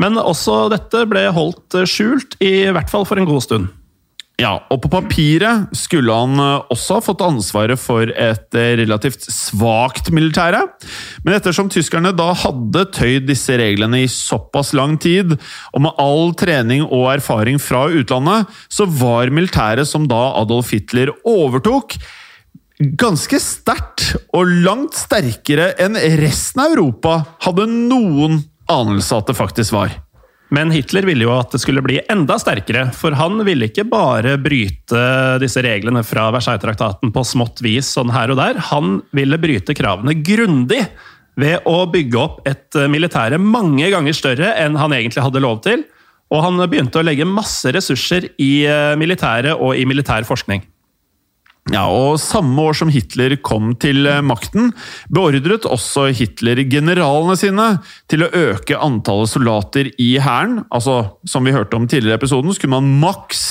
Men 0.01 0.19
også 0.19 0.65
dette 0.73 1.05
ble 1.09 1.27
holdt 1.33 1.79
skjult, 1.89 2.35
i 2.43 2.67
hvert 2.73 2.91
fall 2.91 3.07
for 3.07 3.21
en 3.21 3.29
god 3.29 3.45
stund. 3.45 3.71
Ja, 4.41 4.55
og 4.73 4.79
på 4.81 4.89
papiret 4.89 5.69
skulle 5.77 6.15
han 6.15 6.39
eh, 6.41 6.71
også 6.73 6.97
ha 6.97 7.03
fått 7.05 7.21
ansvaret 7.25 7.79
for 7.79 8.09
et 8.09 8.57
eh, 8.57 8.73
relativt 8.79 9.27
svakt 9.29 10.09
militære. 10.13 10.63
Men 11.25 11.37
ettersom 11.37 11.69
tyskerne 11.71 12.13
da 12.17 12.31
hadde 12.41 12.87
tøyd 12.95 13.27
disse 13.29 13.57
reglene 13.61 14.01
i 14.01 14.09
såpass 14.11 14.73
lang 14.77 14.97
tid, 15.01 15.35
og 15.75 15.85
med 15.85 16.01
all 16.01 16.33
trening 16.39 16.87
og 16.87 17.11
erfaring 17.13 17.61
fra 17.61 17.85
utlandet, 17.91 18.49
så 18.71 18.87
var 18.89 19.33
militæret 19.33 19.89
som 19.89 20.09
da 20.09 20.31
Adolf 20.41 20.73
Hitler 20.73 21.13
overtok, 21.27 21.99
ganske 22.97 23.37
sterkt 23.37 24.15
og 24.33 24.49
langt 24.65 24.97
sterkere 24.97 25.75
enn 25.81 25.99
resten 26.17 26.63
av 26.63 26.73
Europa 26.73 27.19
hadde 27.45 27.69
noen 27.69 28.41
anelse 28.71 29.19
at 29.19 29.29
det 29.29 29.37
faktisk 29.37 29.75
var. 29.77 29.93
Men 30.51 30.71
Hitler 30.75 31.05
ville 31.07 31.23
jo 31.23 31.31
at 31.31 31.53
det 31.53 31.61
skulle 31.63 31.83
bli 31.83 32.01
enda 32.11 32.35
sterkere, 32.41 32.89
for 32.95 33.15
han 33.15 33.39
ville 33.47 33.69
ikke 33.69 33.85
bare 33.87 34.35
bryte 34.41 35.03
disse 35.39 35.63
reglene 35.63 36.03
fra 36.03 36.25
Versailles-traktaten 36.35 37.13
på 37.15 37.23
smått 37.27 37.63
vis 37.63 37.93
sånn 37.95 38.11
her 38.11 38.33
og 38.33 38.41
der. 38.41 38.59
Han 38.71 38.99
ville 39.15 39.39
bryte 39.39 39.75
kravene 39.77 40.17
grundig 40.19 40.83
ved 41.39 41.63
å 41.69 41.85
bygge 41.87 42.19
opp 42.19 42.41
et 42.51 42.75
militære 42.91 43.39
mange 43.39 43.87
ganger 43.93 44.17
større 44.17 44.51
enn 44.59 44.75
han 44.75 44.91
egentlig 44.97 45.23
hadde 45.23 45.43
lov 45.43 45.63
til. 45.63 45.85
Og 46.31 46.43
han 46.43 46.59
begynte 46.65 46.99
å 46.99 47.05
legge 47.07 47.27
masse 47.27 47.71
ressurser 47.71 48.27
i 48.39 48.51
militæret 48.99 49.55
og 49.55 49.79
i 49.79 49.87
militær 49.87 50.27
forskning. 50.27 50.63
Ja, 51.69 51.83
og 51.93 52.17
Samme 52.17 52.57
år 52.65 52.73
som 52.73 52.89
Hitler 52.89 53.35
kom 53.45 53.75
til 53.79 54.07
eh, 54.09 54.23
makten, 54.25 54.71
beordret 55.13 55.67
også 55.69 56.07
Hitler 56.17 56.57
generalene 56.65 57.35
sine 57.37 57.67
til 58.09 58.25
å 58.25 58.31
øke 58.33 58.79
antallet 58.81 59.29
soldater 59.29 59.91
i 60.01 60.15
hæren. 60.17 60.63
Altså, 60.73 61.13
som 61.29 61.45
vi 61.45 61.53
hørte 61.53 61.77
om 61.77 61.85
tidligere 61.85 62.17
i 62.17 62.19
episoden, 62.19 62.55
skulle 62.57 62.73
man 62.73 62.89
maks 63.03 63.43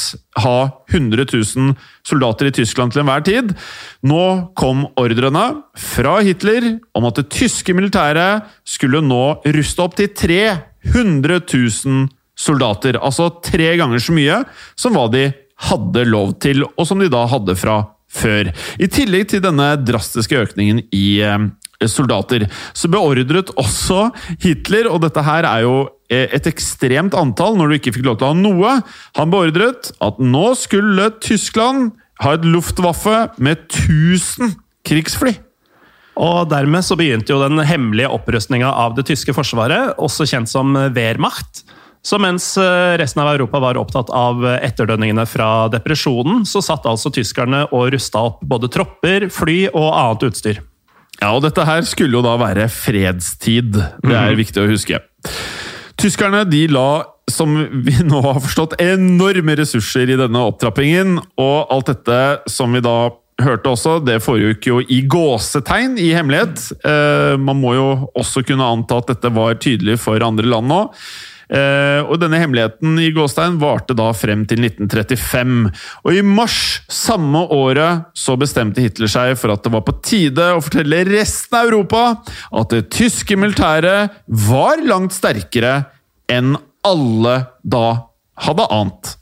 ha 0.43 0.57
100 0.91 1.29
000 1.31 1.77
soldater 2.07 2.51
i 2.51 2.55
Tyskland 2.59 2.93
til 2.93 3.05
enhver 3.05 3.23
tid. 3.25 3.55
Nå 4.03 4.25
kom 4.59 4.89
ordrene 4.99 5.45
fra 5.79 6.19
Hitler 6.27 6.67
om 6.99 7.07
at 7.07 7.23
det 7.23 7.29
tyske 7.31 7.77
militæret 7.79 8.51
skulle 8.67 9.05
nå 9.07 9.39
ruste 9.55 9.87
opp 9.87 9.95
til 10.01 10.11
300 10.19 11.45
000 11.47 12.11
soldater. 12.35 12.99
Altså 12.99 13.31
tre 13.39 13.71
ganger 13.79 14.03
så 14.03 14.19
mye 14.19 14.43
som 14.75 14.99
hva 14.99 15.07
de 15.15 15.29
hadde 15.71 16.07
lov 16.09 16.35
til, 16.43 16.65
og 16.67 16.85
som 16.89 17.01
de 17.01 17.11
da 17.13 17.23
hadde 17.31 17.55
fra 17.61 17.79
før. 18.11 18.51
I 18.81 18.91
tillegg 18.91 19.31
til 19.31 19.43
denne 19.45 19.73
drastiske 19.87 20.39
økningen 20.45 20.83
i 20.95 21.21
eh, 21.25 21.47
soldater, 21.89 22.47
så 22.77 22.91
beordret 22.93 23.53
også 23.61 24.11
Hitler, 24.43 24.91
og 24.91 25.03
dette 25.05 25.25
her 25.25 25.49
er 25.49 25.65
jo 25.65 25.77
eh, 26.13 26.27
et 26.37 26.49
ekstremt 26.51 27.17
antall 27.19 27.59
når 27.59 27.71
du 27.71 27.79
ikke 27.79 27.95
fikk 27.97 28.09
lov 28.11 28.21
til 28.21 28.29
å 28.29 28.33
ha 28.33 28.41
noe, 28.41 28.75
han 29.19 29.33
beordret 29.33 29.93
at 30.03 30.21
nå 30.23 30.51
skulle 30.59 31.13
Tyskland 31.23 31.93
ha 32.21 32.35
et 32.37 32.45
Luftwaffe 32.45 33.31
med 33.41 33.65
1000 33.71 34.59
krigsfly. 34.87 35.39
Og 36.21 36.51
Dermed 36.51 36.85
så 36.85 36.99
begynte 37.01 37.33
jo 37.33 37.41
den 37.41 37.63
hemmelige 37.65 38.11
opprustninga 38.13 38.69
av 38.83 38.97
det 38.99 39.07
tyske 39.09 39.33
forsvaret, 39.33 39.95
også 39.97 40.27
kjent 40.29 40.51
som 40.51 40.75
Wehrmacht. 40.93 41.63
Så 42.07 42.17
mens 42.23 42.55
eh, 42.57 42.97
resten 43.01 43.21
av 43.23 43.35
Europa 43.35 43.61
var 43.61 43.77
opptatt 43.77 44.09
av 44.15 44.41
etterdønningene 44.57 45.27
fra 45.29 45.69
depresjonen, 45.73 46.47
så 46.49 46.63
satt 46.65 46.89
altså 46.89 47.13
tyskerne 47.13 47.67
og 47.69 47.91
rusta 47.95 48.25
opp 48.31 48.41
både 48.41 48.71
tropper, 48.73 49.29
fly 49.35 49.67
og 49.75 49.89
annet 49.91 50.29
utstyr. 50.31 50.63
Ja, 51.21 51.35
og 51.35 51.45
dette 51.45 51.67
her 51.69 51.85
skulle 51.85 52.17
jo 52.17 52.25
da 52.25 52.37
være 52.41 52.67
fredstid. 52.73 53.75
Det 53.77 54.15
er 54.15 54.33
mm. 54.33 54.41
viktig 54.41 54.63
å 54.63 54.69
huske. 54.71 55.03
Tyskerne 56.01 56.47
de 56.49 56.65
la, 56.73 57.03
som 57.29 57.59
vi 57.85 57.99
nå 58.07 58.23
har 58.25 58.41
forstått, 58.41 58.79
enorme 58.81 59.59
ressurser 59.61 60.09
i 60.09 60.17
denne 60.17 60.45
opptrappingen. 60.49 61.19
Og 61.41 61.75
alt 61.75 61.93
dette 61.93 62.21
som 62.49 62.73
vi 62.73 62.81
da 62.85 63.13
hørte 63.41 63.73
også, 63.73 63.99
det 64.05 64.21
foregikk 64.25 64.71
jo 64.71 64.81
i 64.81 65.03
gåsetegn, 65.11 65.99
i 66.01 66.11
hemmelighet. 66.17 66.65
Eh, 66.89 67.37
man 67.41 67.61
må 67.61 67.75
jo 67.77 67.89
også 68.17 68.45
kunne 68.47 68.69
anta 68.69 69.01
at 69.01 69.13
dette 69.13 69.33
var 69.37 69.61
tydelig 69.61 70.01
for 70.01 70.25
andre 70.25 70.49
land 70.49 70.73
nå. 70.73 70.81
Eh, 71.51 72.01
og 72.07 72.21
denne 72.23 72.39
hemmeligheten 72.39 72.95
i 73.03 73.09
Gåstein 73.15 73.57
varte 73.59 73.97
da 73.99 74.11
frem 74.15 74.45
til 74.49 74.63
1935. 74.63 75.71
Og 76.07 76.15
i 76.15 76.23
mars 76.23 76.81
samme 76.91 77.43
året 77.55 78.07
så 78.15 78.37
bestemte 78.39 78.85
Hitler 78.85 79.11
seg 79.11 79.35
for 79.41 79.55
at 79.55 79.65
det 79.67 79.75
var 79.75 79.85
på 79.87 79.97
tide 80.07 80.51
å 80.55 80.63
fortelle 80.63 81.03
resten 81.09 81.59
av 81.59 81.71
Europa 81.71 82.05
at 82.63 82.75
det 82.75 82.87
tyske 82.95 83.39
militæret 83.39 84.21
var 84.51 84.83
langt 84.87 85.17
sterkere 85.17 85.81
enn 86.31 86.55
alle 86.87 87.41
da 87.67 87.87
hadde 88.47 88.71
ant. 88.73 89.17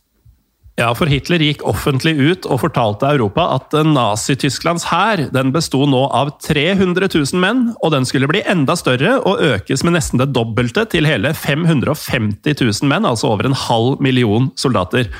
Ja, 0.78 0.92
for 0.94 1.10
Hitler 1.10 1.42
gikk 1.42 1.64
offentlig 1.66 2.12
ut 2.14 2.44
og 2.46 2.60
fortalte 2.62 3.08
Europa 3.10 3.48
at 3.56 3.74
Nazi-Tysklands 3.82 4.84
hær 4.86 5.24
besto 5.50 5.80
nå 5.90 6.04
av 6.14 6.36
300 6.44 7.08
000 7.10 7.40
menn, 7.42 7.64
og 7.82 7.90
den 7.96 8.06
skulle 8.06 8.28
bli 8.30 8.44
enda 8.46 8.76
større 8.78 9.16
og 9.26 9.42
økes 9.42 9.82
med 9.82 9.96
nesten 9.96 10.22
det 10.22 10.28
dobbelte 10.36 10.84
til 10.92 11.08
hele 11.08 11.32
550 11.34 12.54
000 12.62 12.92
menn, 12.92 13.08
altså 13.10 13.32
over 13.32 13.48
en 13.48 13.58
halv 13.58 13.98
million 13.98 14.52
soldater. 14.54 15.10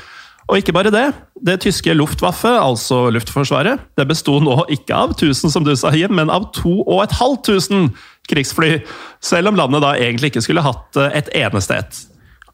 Og 0.47 0.61
ikke 0.61 0.73
bare 0.73 0.93
det. 0.95 1.09
Det 1.45 1.57
tyske 1.67 1.91
Luftwaffe, 1.93 2.49
altså 2.55 3.09
Luftforsvaret, 3.11 3.83
det 3.99 4.07
besto 4.07 4.37
nå 4.39 4.61
ikke 4.71 4.95
av 4.95 5.11
1000, 5.17 5.51
som 5.51 5.67
du 5.67 5.75
sa, 5.75 5.91
Jim, 5.91 6.15
men 6.15 6.31
av 6.31 6.47
2500 6.55 7.91
krigsfly. 8.29 8.77
Selv 9.19 9.51
om 9.51 9.59
landet 9.59 9.83
da 9.83 9.91
egentlig 9.99 10.31
ikke 10.31 10.45
skulle 10.47 10.63
hatt 10.63 11.03
et 11.09 11.29
eneste 11.35 11.81
et. 11.83 12.01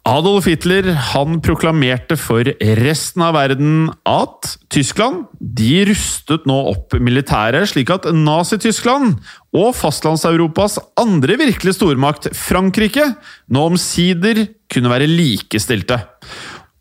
Adolf 0.05 0.45
Hitler 0.45 0.91
han 1.13 1.39
proklamerte 1.41 2.13
for 2.19 2.45
resten 2.77 3.23
av 3.25 3.33
verden 3.33 3.87
at 4.05 4.51
Tyskland 4.69 5.23
de 5.41 5.79
rustet 5.89 6.43
nå 6.45 6.57
opp 6.69 6.93
militæret, 7.01 7.71
slik 7.71 7.89
at 7.89 8.05
Nazi-Tyskland 8.13 9.15
og 9.57 9.71
Fastlands-Europas 9.73 10.77
andre 11.01 11.39
virkelig 11.41 11.73
stormakt, 11.79 12.29
Frankrike, 12.37 13.07
nå 13.49 13.63
omsider 13.71 14.43
kunne 14.69 14.91
være 14.93 15.09
likestilte. 15.09 15.97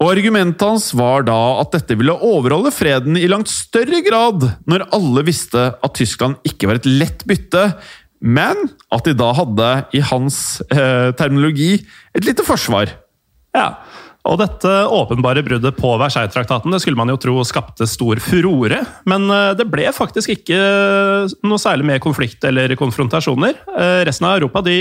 Og 0.03 0.11
Argumentet 0.11 0.67
hans 0.69 0.91
var 0.93 1.25
da 1.25 1.39
at 1.63 1.73
dette 1.79 1.97
ville 1.97 2.13
overholde 2.29 2.75
freden 2.77 3.17
i 3.17 3.31
langt 3.31 3.49
større 3.49 4.03
grad, 4.05 4.45
når 4.69 4.85
alle 4.93 5.25
visste 5.25 5.71
at 5.73 5.97
Tyskland 5.97 6.45
ikke 6.45 6.69
var 6.69 6.83
et 6.83 6.91
lett 6.91 7.25
bytte, 7.25 7.71
men 8.21 8.69
at 8.93 9.09
de 9.09 9.17
da 9.17 9.33
hadde, 9.41 9.71
i 9.97 10.05
hans 10.13 10.61
eh, 10.69 11.09
terminologi, 11.17 11.79
et 12.13 12.29
lite 12.29 12.45
forsvar. 12.45 12.93
Ja, 13.55 13.69
og 14.25 14.39
dette 14.41 14.71
åpenbare 14.89 15.45
bruddet 15.45 15.77
på 15.77 15.91
Versailles-traktaten 16.01 16.73
det 16.73 16.81
skulle 16.81 16.97
man 16.97 17.13
jo 17.13 17.19
tro 17.21 17.35
skapte 17.45 17.87
stor 17.89 18.21
furore, 18.25 18.81
men 19.11 19.29
eh, 19.29 19.51
det 19.59 19.67
ble 19.69 19.91
faktisk 19.93 20.33
ikke 20.39 20.61
noe 21.45 21.61
særlig 21.61 21.87
med 21.91 22.03
konflikt 22.05 22.47
eller 22.49 22.73
konfrontasjoner. 22.81 23.61
Eh, 23.77 24.01
resten 24.09 24.31
av 24.31 24.39
Europa 24.39 24.65
de, 24.65 24.79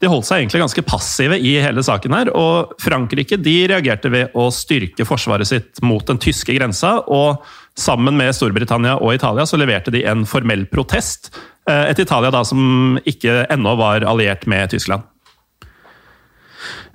de 0.00 0.10
holdt 0.10 0.30
seg 0.30 0.40
egentlig 0.40 0.64
ganske 0.64 0.86
passive 0.88 1.36
i 1.36 1.58
hele 1.60 1.84
saken 1.84 2.16
her, 2.16 2.32
og 2.32 2.72
Frankrike 2.80 3.36
de 3.44 3.58
reagerte 3.74 4.10
ved 4.14 4.32
å 4.32 4.48
styrke 4.54 5.04
forsvaret 5.08 5.52
sitt 5.52 5.84
mot 5.84 6.08
den 6.08 6.22
tyske 6.24 6.56
grensa, 6.56 6.96
og 7.12 7.44
sammen 7.78 8.16
med 8.16 8.32
Storbritannia 8.34 8.96
og 8.98 9.18
Italia 9.20 9.44
så 9.46 9.60
leverte 9.60 9.92
de 9.94 10.06
en 10.08 10.24
formell 10.26 10.64
protest. 10.72 11.34
Eh, 11.68 11.90
et 11.92 12.00
Italia 12.08 12.32
da 12.32 12.40
som 12.40 12.96
ikke 13.04 13.42
ennå 13.52 13.76
var 13.84 14.08
alliert 14.08 14.48
med 14.48 14.72
Tyskland. 14.72 15.04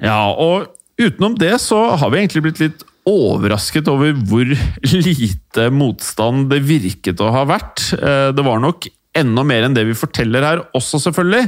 Ja, 0.02 0.26
og 0.34 0.74
Utenom 1.02 1.38
det 1.40 1.56
så 1.62 1.80
har 1.98 2.12
vi 2.14 2.22
egentlig 2.22 2.44
blitt 2.48 2.62
litt 2.62 2.84
overrasket 3.10 3.88
over 3.92 4.14
hvor 4.30 4.48
lite 5.08 5.70
motstand 5.74 6.50
det 6.52 6.64
virket 6.68 7.24
å 7.24 7.32
ha 7.34 7.46
vært. 7.50 7.90
Eh, 7.98 8.30
det 8.36 8.46
var 8.46 8.62
nok 8.64 8.88
enda 9.14 9.44
mer 9.46 9.68
enn 9.68 9.76
det 9.76 9.84
vi 9.86 9.98
forteller 9.98 10.46
her 10.46 10.62
også, 10.74 11.00
selvfølgelig. 11.04 11.48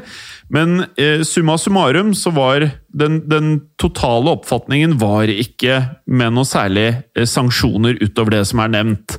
Men 0.54 0.84
eh, 1.02 1.24
summa 1.26 1.58
summarum 1.58 2.14
så 2.18 2.34
var 2.36 2.68
den, 2.94 3.24
den, 3.30 3.56
totale 3.82 4.36
oppfatningen 4.36 4.98
var 5.02 5.32
ikke 5.32 5.80
med 6.06 6.36
noe 6.36 6.48
særlig 6.48 6.88
eh, 7.16 7.26
sanksjoner 7.30 7.98
utover 8.04 8.38
det 8.38 8.44
som 8.52 8.62
er 8.62 8.76
nevnt. 8.78 9.18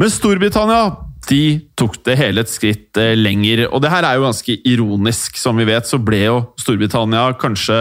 Men 0.00 0.12
Storbritannia 0.12 0.94
de 1.28 1.44
tok 1.80 2.02
det 2.04 2.18
hele 2.20 2.42
et 2.44 2.52
skritt 2.52 2.98
lenger. 3.16 3.62
Og 3.70 3.80
det 3.80 3.88
her 3.88 4.04
er 4.04 4.18
jo 4.18 4.26
ganske 4.26 4.58
ironisk. 4.68 5.38
Som 5.40 5.56
vi 5.56 5.64
vet, 5.64 5.88
så 5.88 5.96
ble 5.96 6.20
jo 6.20 6.34
Storbritannia 6.60 7.30
kanskje 7.40 7.78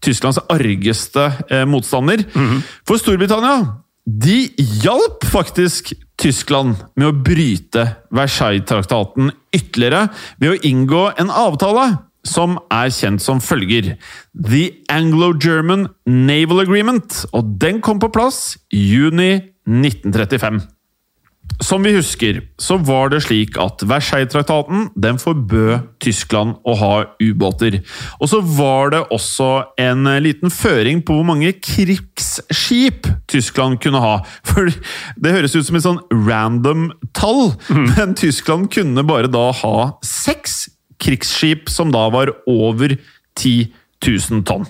Tysklands 0.00 0.40
argeste 0.48 1.32
eh, 1.50 1.64
motstander. 1.66 2.24
Mm 2.34 2.48
-hmm. 2.48 2.62
For 2.86 2.96
Storbritannia 2.96 3.82
de 4.06 4.48
hjalp 4.56 5.24
faktisk 5.24 5.92
Tyskland 6.20 6.76
med 6.96 7.08
å 7.08 7.16
bryte 7.24 7.84
Versailles-traktaten 8.12 9.30
ytterligere 9.54 10.08
ved 10.40 10.50
å 10.50 10.60
inngå 10.66 11.04
en 11.20 11.30
avtale 11.30 11.86
som 12.26 12.58
er 12.72 12.90
kjent 12.92 13.22
som 13.22 13.40
følger 13.40 13.94
The 14.34 14.66
Anglo-German 14.92 15.88
Naval 16.06 16.64
Agreement, 16.66 17.24
og 17.32 17.56
den 17.60 17.80
kom 17.80 18.00
på 18.02 18.10
plass 18.12 18.58
juni 18.72 19.40
1935. 19.64 20.60
Som 21.60 21.84
vi 21.84 21.92
husker, 21.92 22.38
så 22.60 22.78
var 22.80 23.10
det 23.12 23.20
slik 23.26 23.58
at 23.60 23.82
Versailles-traktaten 23.84 24.88
den 24.96 25.18
forbød 25.20 25.90
Tyskland 26.00 26.56
å 26.64 26.76
ha 26.80 26.92
ubåter. 27.20 27.80
Og 28.16 28.30
så 28.32 28.40
var 28.40 28.94
det 28.94 29.02
også 29.12 29.50
en 29.80 30.08
liten 30.24 30.52
føring 30.54 31.02
på 31.04 31.18
hvor 31.18 31.28
mange 31.28 31.52
krigsskip 31.60 33.10
Tyskland 33.28 33.80
kunne 33.84 34.00
ha. 34.00 34.16
For 34.48 34.72
det 35.20 35.36
høres 35.36 35.56
ut 35.58 35.68
som 35.68 35.76
et 35.76 35.84
sånn 35.84 36.02
random 36.14 36.90
tall, 37.16 37.54
mm. 37.68 37.86
men 37.92 38.16
Tyskland 38.18 38.70
kunne 38.72 39.04
bare 39.04 39.30
da 39.30 39.50
ha 39.60 39.76
seks 40.06 40.62
krigsskip 41.00 41.68
som 41.72 41.92
da 41.92 42.06
var 42.12 42.32
over 42.48 42.96
10 43.40 43.72
000 44.04 44.46
tonn. 44.48 44.68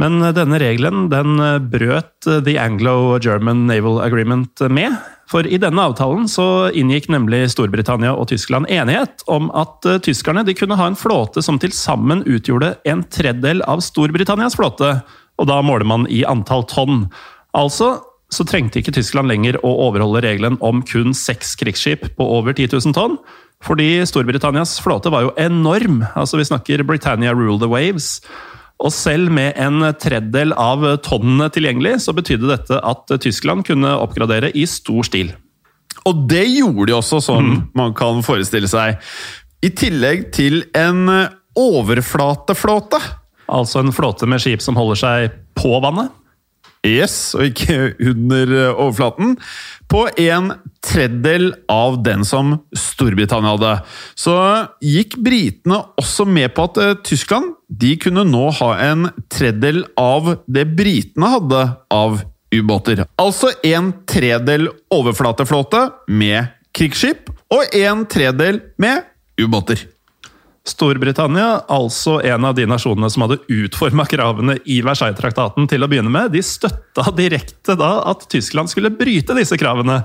Men 0.00 0.22
denne 0.34 0.58
regelen 0.58 1.10
den 1.12 1.36
brøt 1.70 2.24
The 2.24 2.56
Anglo-German 2.58 3.66
Naval 3.68 4.00
Agreement 4.06 4.62
med. 4.72 4.96
For 5.32 5.48
i 5.48 5.56
denne 5.56 5.80
avtalen 5.88 6.26
så 6.28 6.68
inngikk 6.76 7.08
nemlig 7.12 7.46
Storbritannia 7.54 8.12
og 8.12 8.28
Tyskland 8.28 8.68
enighet 8.68 9.24
om 9.32 9.48
at 9.56 9.88
uh, 9.88 9.96
tyskerne 10.04 10.44
de 10.44 10.52
kunne 10.56 10.76
ha 10.76 10.90
en 10.90 10.98
flåte 10.98 11.40
som 11.44 11.56
til 11.62 11.72
sammen 11.72 12.20
utgjorde 12.28 12.74
en 12.88 13.00
tredjedel 13.08 13.64
av 13.64 13.80
Storbritannias 13.84 14.58
flåte. 14.60 14.98
Og 15.40 15.48
da 15.48 15.62
måler 15.64 15.88
man 15.88 16.04
i 16.12 16.20
antall 16.28 16.66
tonn. 16.68 17.06
Altså 17.56 17.94
så 18.32 18.44
trengte 18.48 18.80
ikke 18.80 18.94
Tyskland 18.96 19.28
lenger 19.28 19.58
å 19.60 19.70
overholde 19.86 20.22
regelen 20.24 20.56
om 20.64 20.80
kun 20.88 21.12
seks 21.16 21.52
krigsskip 21.60 22.06
på 22.16 22.28
over 22.36 22.54
10 22.56 22.72
000 22.72 22.96
tonn. 22.96 23.18
Fordi 23.62 24.02
Storbritannias 24.08 24.78
flåte 24.82 25.12
var 25.12 25.26
jo 25.26 25.34
enorm. 25.40 26.02
Altså 26.16 26.40
Vi 26.40 26.48
snakker 26.48 26.84
Britannia 26.88 27.34
rule 27.36 27.60
the 27.60 27.68
waves. 27.70 28.20
Og 28.82 28.92
selv 28.94 29.30
med 29.34 29.58
en 29.60 29.84
tredjedel 30.00 30.54
av 30.58 30.84
tonnene 31.04 31.50
tilgjengelig, 31.52 31.98
så 32.04 32.14
betydde 32.16 32.50
dette 32.50 32.80
at 32.80 33.12
Tyskland 33.22 33.66
kunne 33.68 33.92
oppgradere 34.00 34.50
i 34.56 34.64
stor 34.70 35.06
stil. 35.06 35.34
Og 36.08 36.24
det 36.30 36.44
gjorde 36.48 36.88
de 36.90 36.96
også, 36.96 37.20
som 37.22 37.44
mm. 37.46 37.60
man 37.78 37.94
kan 37.94 38.24
forestille 38.26 38.70
seg. 38.70 38.98
I 39.62 39.70
tillegg 39.78 40.30
til 40.34 40.64
en 40.74 41.04
overflateflåte. 41.58 42.98
Altså 43.52 43.82
en 43.82 43.94
flåte 43.94 44.26
med 44.26 44.42
skip 44.42 44.64
som 44.64 44.78
holder 44.78 44.98
seg 44.98 45.38
på 45.58 45.76
vannet? 45.84 46.10
Yes, 46.82 47.34
og 47.38 47.46
ikke 47.46 47.92
under 48.02 48.52
overflaten. 48.72 49.36
På 49.86 50.08
en 50.18 50.50
tredjedel 50.82 51.52
av 51.70 52.00
den 52.02 52.24
som 52.26 52.56
Storbritannia 52.74 53.54
hadde. 53.54 53.74
Så 54.18 54.34
gikk 54.82 55.14
britene 55.22 55.78
også 56.00 56.26
med 56.26 56.50
på 56.56 56.66
at 56.66 56.80
uh, 56.82 56.94
Tyskland 57.06 57.54
de 57.68 57.94
kunne 58.02 58.26
nå 58.26 58.48
ha 58.58 58.72
en 58.88 59.06
tredjedel 59.30 59.84
av 60.00 60.34
det 60.50 60.66
britene 60.74 61.30
hadde 61.36 61.62
av 61.94 62.18
ubåter. 62.52 63.06
Altså 63.20 63.52
en 63.64 63.92
tredel 64.08 64.68
overflateflåte 64.92 65.86
med 66.10 66.50
krigsskip, 66.76 67.30
og 67.52 67.74
en 67.76 68.06
tredel 68.08 68.62
med 68.80 69.06
ubåter. 69.40 69.86
Storbritannia, 70.62 71.64
altså 71.66 72.20
en 72.22 72.44
av 72.46 72.54
de 72.54 72.68
nasjonene 72.70 73.08
som 73.10 73.24
hadde 73.24 73.40
utforma 73.50 74.04
kravene 74.06 74.60
i 74.70 74.78
Versailles-traktaten 74.86 75.66
til 75.70 75.82
å 75.82 75.88
begynne 75.90 76.12
med, 76.12 76.30
de 76.36 76.42
støtta 76.46 77.08
direkte 77.18 77.74
da 77.78 77.96
at 78.12 78.28
Tyskland 78.30 78.70
skulle 78.70 78.92
bryte 78.94 79.34
disse 79.34 79.58
kravene. 79.58 80.04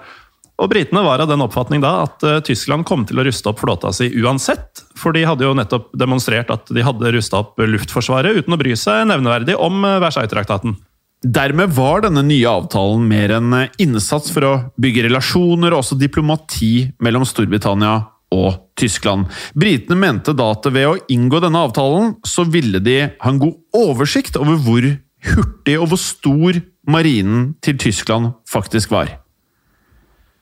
Og 0.58 0.72
Britene 0.72 1.04
var 1.06 1.22
av 1.22 1.30
den 1.30 1.43
oppfatning 1.46 1.84
da 1.84 1.93
at 2.08 2.26
uh, 2.26 2.39
Tyskland 2.41 2.88
kom 2.89 3.06
til 3.06 3.22
å 3.22 3.28
ruste 3.28 3.52
opp 3.52 3.62
flåta 3.62 3.93
si 3.93 4.10
uansett. 4.17 4.82
For 4.98 5.13
de 5.13 5.28
hadde 5.30 5.46
jo 5.46 5.54
nettopp 5.58 5.91
demonstrert 5.93 6.50
at 6.50 6.74
de 6.74 6.82
hadde 6.82 7.13
rusta 7.13 7.43
opp 7.43 7.62
luftforsvaret 7.62 8.41
uten 8.41 8.58
å 8.58 8.60
bry 8.60 8.74
seg 8.74 9.06
nevneverdig 9.12 9.60
om 9.62 9.78
uh, 9.86 10.00
Versailles-traktaten. 10.02 10.74
Dermed 11.22 11.70
var 11.78 12.02
denne 12.06 12.26
nye 12.26 12.50
avtalen 12.50 13.06
mer 13.06 13.38
en 13.38 13.54
uh, 13.54 13.70
innsats 13.78 14.34
for 14.34 14.50
å 14.50 14.58
bygge 14.82 15.06
relasjoner 15.06 15.70
og 15.76 15.84
også 15.84 16.02
diplomati 16.02 16.88
mellom 17.06 17.30
Storbritannia 17.30 18.00
og 18.33 18.71
Tyskland. 18.79 19.27
Britene 19.55 19.99
mente 19.99 20.35
da 20.35 20.51
at 20.53 20.67
ved 20.71 20.87
å 20.89 20.97
inngå 21.11 21.41
denne 21.43 21.61
avtalen, 21.67 22.15
så 22.27 22.45
ville 22.47 22.81
de 22.83 22.99
ha 23.21 23.31
en 23.31 23.39
god 23.41 23.55
oversikt 23.77 24.39
over 24.39 24.59
hvor 24.63 24.89
hurtig 25.27 25.77
og 25.79 25.87
hvor 25.91 26.01
stor 26.01 26.59
marinen 26.87 27.53
til 27.63 27.79
Tyskland 27.79 28.33
faktisk 28.49 28.93
var. 28.95 29.17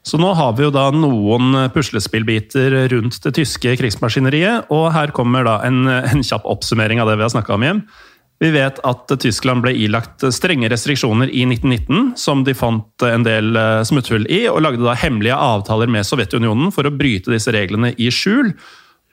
Så 0.06 0.20
nå 0.22 0.30
har 0.38 0.52
vi 0.54 0.68
jo 0.68 0.74
da 0.74 0.92
noen 0.94 1.56
puslespillbiter 1.74 2.76
rundt 2.92 3.18
det 3.24 3.32
tyske 3.40 3.72
krigsmaskineriet, 3.80 4.68
og 4.70 4.92
her 4.94 5.14
kommer 5.16 5.48
da 5.48 5.56
en, 5.66 5.88
en 5.90 6.22
kjapp 6.26 6.46
oppsummering 6.46 7.02
av 7.02 7.10
det 7.10 7.18
vi 7.18 7.26
har 7.26 7.34
snakka 7.34 7.56
om 7.56 7.66
hjem. 7.66 7.82
Vi 8.44 8.52
vet 8.52 8.82
at 8.84 9.12
Tyskland 9.22 9.64
ble 9.64 9.72
ilagt 9.86 10.26
strenge 10.36 10.68
restriksjoner 10.72 11.30
i 11.32 11.46
1919, 11.48 12.16
som 12.20 12.44
de 12.44 12.56
fant 12.58 13.06
en 13.08 13.24
del 13.24 13.56
eh, 13.56 13.84
smutthull 13.88 14.28
i, 14.28 14.44
og 14.52 14.60
lagde 14.66 14.84
da 14.84 14.96
hemmelige 15.00 15.38
avtaler 15.40 15.92
med 15.92 16.08
Sovjetunionen 16.08 16.74
for 16.76 16.88
å 16.88 16.94
bryte 16.94 17.32
disse 17.32 17.54
reglene 17.56 17.94
i 17.96 18.12
skjul. 18.12 18.52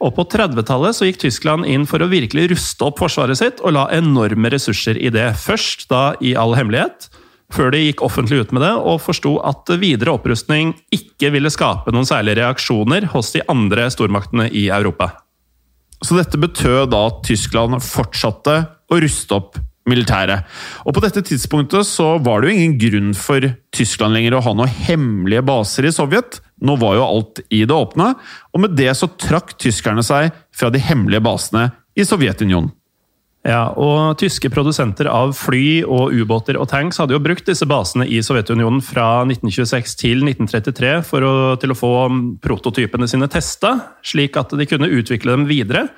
Og 0.03 0.11
på 0.17 0.27
30-tallet 0.27 0.99
så 0.99 1.07
gikk 1.07 1.23
Tyskland 1.23 1.69
inn 1.71 1.87
for 1.87 2.03
å 2.03 2.11
virkelig 2.11 2.49
ruste 2.57 2.89
opp 2.89 2.99
forsvaret 2.99 3.39
sitt, 3.39 3.63
og 3.63 3.77
la 3.79 3.87
enorme 3.95 4.51
ressurser 4.51 4.99
i 4.99 5.13
det. 5.15 5.29
Først 5.39 5.87
da 5.93 6.17
i 6.19 6.35
all 6.35 6.57
hemmelighet, 6.59 7.07
før 7.55 7.71
de 7.71 7.85
gikk 7.85 8.03
offentlig 8.03 8.43
ut 8.43 8.55
med 8.57 8.67
det, 8.67 8.75
og 8.75 9.05
forsto 9.05 9.37
at 9.47 9.71
videre 9.79 10.17
opprustning 10.17 10.75
ikke 10.91 11.31
ville 11.37 11.53
skape 11.53 11.95
noen 11.95 12.09
særlige 12.09 12.43
reaksjoner 12.43 13.13
hos 13.15 13.31
de 13.37 13.47
andre 13.53 13.87
stormaktene 13.95 14.51
i 14.51 14.67
Europa. 14.75 15.13
Så 16.03 16.19
dette 16.19 16.41
betød 16.41 16.91
da 16.93 17.05
at 17.11 17.23
Tyskland 17.27 17.79
fortsatte 17.85 18.57
å 18.91 18.99
ruste 19.03 19.39
opp 19.39 19.61
militæret. 19.89 20.47
Og 20.87 20.95
på 20.95 21.03
dette 21.03 21.25
tidspunktet 21.27 21.87
så 21.89 22.17
var 22.23 22.43
det 22.43 22.51
jo 22.51 22.59
ingen 22.59 22.77
grunn 22.79 23.15
for 23.19 23.47
Tyskland 23.75 24.15
lenger 24.15 24.37
å 24.39 24.43
ha 24.45 24.55
noen 24.55 24.77
hemmelige 24.87 25.43
baser 25.47 25.89
i 25.89 25.95
Sovjet. 25.95 26.39
Nå 26.63 26.77
var 26.79 26.99
jo 26.99 27.07
alt 27.07 27.43
i 27.51 27.65
det 27.67 27.75
åpne, 27.75 28.13
og 28.55 28.63
med 28.63 28.77
det 28.79 28.93
så 28.99 29.11
trakk 29.19 29.57
tyskerne 29.59 30.05
seg 30.07 30.31
fra 30.55 30.71
de 30.71 30.83
hemmelige 30.83 31.25
basene 31.25 31.71
i 31.99 32.07
Sovjetunionen. 32.07 32.71
Ja, 33.43 33.73
og 33.75 34.21
Tyske 34.23 34.47
produsenter 34.55 35.09
av 35.11 35.33
fly 35.35 35.83
og 35.83 36.15
ubåter 36.15 36.55
og 36.61 36.69
tanks 36.71 37.01
hadde 37.03 37.17
jo 37.17 37.23
brukt 37.23 37.49
disse 37.49 37.67
basene 37.67 38.07
i 38.07 38.21
Sovjetunionen 38.23 38.79
fra 38.87 39.25
1926 39.27 39.97
til 39.99 40.23
1933 40.23 40.93
for 41.09 41.27
å, 41.27 41.35
til 41.59 41.75
å 41.75 41.79
få 41.79 41.93
prototypene 42.45 43.09
sine 43.11 43.27
testa, 43.33 43.75
slik 44.07 44.39
at 44.39 44.55
de 44.55 44.67
kunne 44.71 44.91
utvikle 44.95 45.35
dem 45.35 45.49
videre. 45.51 45.89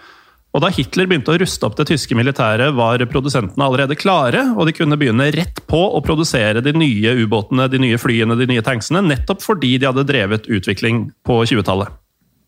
Og 0.55 0.63
Da 0.63 0.71
Hitler 0.71 1.09
begynte 1.11 1.35
å 1.35 1.37
ruste 1.43 1.67
opp 1.67 1.75
det 1.77 1.89
tyske 1.91 2.17
militæret, 2.17 2.73
var 2.79 3.03
produsentene 3.11 3.67
allerede 3.67 3.99
klare, 3.99 4.47
og 4.55 4.69
de 4.69 4.75
kunne 4.77 4.97
begynne 4.97 5.27
rett 5.35 5.59
på 5.69 5.81
å 5.99 6.01
produsere 6.07 6.63
de 6.65 6.73
nye 6.79 7.13
ubåtene, 7.27 7.67
de 7.69 7.81
nye 7.83 7.99
flyene, 8.01 8.39
de 8.39 8.47
nye 8.49 8.63
tanksene, 8.65 9.03
nettopp 9.05 9.43
fordi 9.45 9.75
de 9.83 9.91
hadde 9.91 10.07
drevet 10.09 10.47
utvikling 10.47 11.09
på 11.27 11.43
20-tallet. 11.51 11.93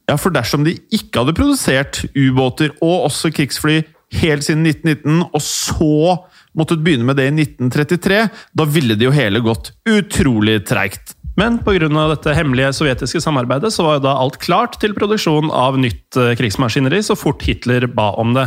Ja, 0.06 0.14
for 0.22 0.30
dersom 0.30 0.62
de 0.62 0.76
ikke 0.94 1.24
hadde 1.24 1.34
produsert 1.34 2.04
ubåter 2.14 2.70
og 2.78 3.08
også 3.10 3.32
krigsfly 3.34 3.80
helt 4.14 4.46
siden 4.46 4.66
1919, 4.66 5.22
og 5.34 5.42
så 5.42 6.16
måttet 6.56 6.82
begynne 6.84 7.06
med 7.08 7.18
det 7.18 7.28
i 7.28 7.34
1933, 7.34 8.20
da 8.56 8.66
ville 8.70 8.96
det 8.96 9.08
jo 9.08 9.14
hele 9.14 9.42
gått 9.44 9.72
utrolig 9.90 10.60
treigt. 10.68 11.16
Men 11.36 11.58
pga. 11.60 11.88
dette 12.08 12.32
hemmelige 12.32 12.72
sovjetiske 12.72 13.20
samarbeidet 13.20 13.72
så 13.74 13.84
var 13.84 13.98
jo 13.98 14.06
da 14.06 14.14
alt 14.16 14.38
klart 14.40 14.78
til 14.80 14.96
produksjon 14.96 15.52
av 15.52 15.76
nytt 15.78 16.16
eh, 16.16 16.32
krigsmaskineri 16.38 17.02
så 17.04 17.16
fort 17.18 17.44
Hitler 17.44 17.84
ba 17.92 18.14
om 18.16 18.32
det. 18.36 18.46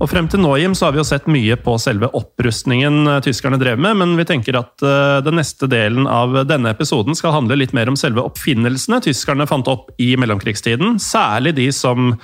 Og 0.00 0.08
Frem 0.10 0.26
til 0.26 0.40
nå 0.42 0.56
Jim, 0.58 0.72
så 0.74 0.88
har 0.88 0.94
vi 0.94 1.02
jo 1.02 1.06
sett 1.06 1.28
mye 1.30 1.54
på 1.60 1.76
selve 1.78 2.08
opprustningen 2.16 3.10
eh, 3.12 3.20
tyskerne 3.26 3.60
drev 3.60 3.76
med, 3.76 3.98
men 4.00 4.16
vi 4.16 4.24
tenker 4.26 4.56
at 4.58 4.72
uh, 4.82 5.20
den 5.22 5.36
neste 5.38 5.68
delen 5.70 6.08
av 6.10 6.32
denne 6.48 6.72
episoden 6.72 7.14
skal 7.18 7.36
handle 7.36 7.60
litt 7.60 7.76
mer 7.76 7.92
om 7.92 7.98
selve 8.00 8.24
oppfinnelsene 8.24 9.02
tyskerne 9.04 9.46
fant 9.50 9.68
opp 9.70 9.92
i 10.00 10.14
mellomkrigstiden. 10.16 10.96
Særlig 11.02 11.54
de 11.60 11.68
som 11.76 12.14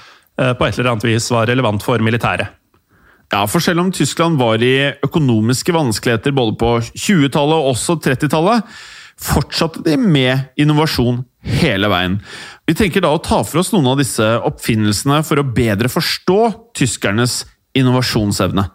på 0.41 0.65
et 0.65 0.79
eller 0.79 0.95
annet 0.95 1.05
vis 1.05 1.27
var 1.29 1.51
relevant 1.51 1.83
for 1.85 2.01
militæret. 2.01 2.60
Ja, 3.31 3.45
for 3.47 3.62
selv 3.62 3.85
om 3.85 3.93
Tyskland 3.95 4.40
var 4.40 4.62
i 4.62 4.90
økonomiske 5.07 5.75
vanskeligheter 5.75 6.35
både 6.35 6.57
på 6.59 6.73
20-tallet 6.88 7.61
og 7.61 7.75
også 7.77 8.01
30-tallet, 8.03 8.66
fortsatte 9.21 9.85
de 9.85 9.95
med 10.01 10.49
innovasjon 10.59 11.23
hele 11.61 11.90
veien. 11.93 12.19
Vi 12.66 12.75
tenker 12.77 13.05
da 13.05 13.12
å 13.14 13.23
ta 13.23 13.43
for 13.47 13.62
oss 13.62 13.71
noen 13.75 13.93
av 13.93 14.01
disse 14.01 14.27
oppfinnelsene 14.49 15.23
for 15.27 15.40
å 15.40 15.47
bedre 15.47 15.90
forstå 15.93 16.40
tyskernes 16.81 17.45
innovasjonsevne. 17.77 18.66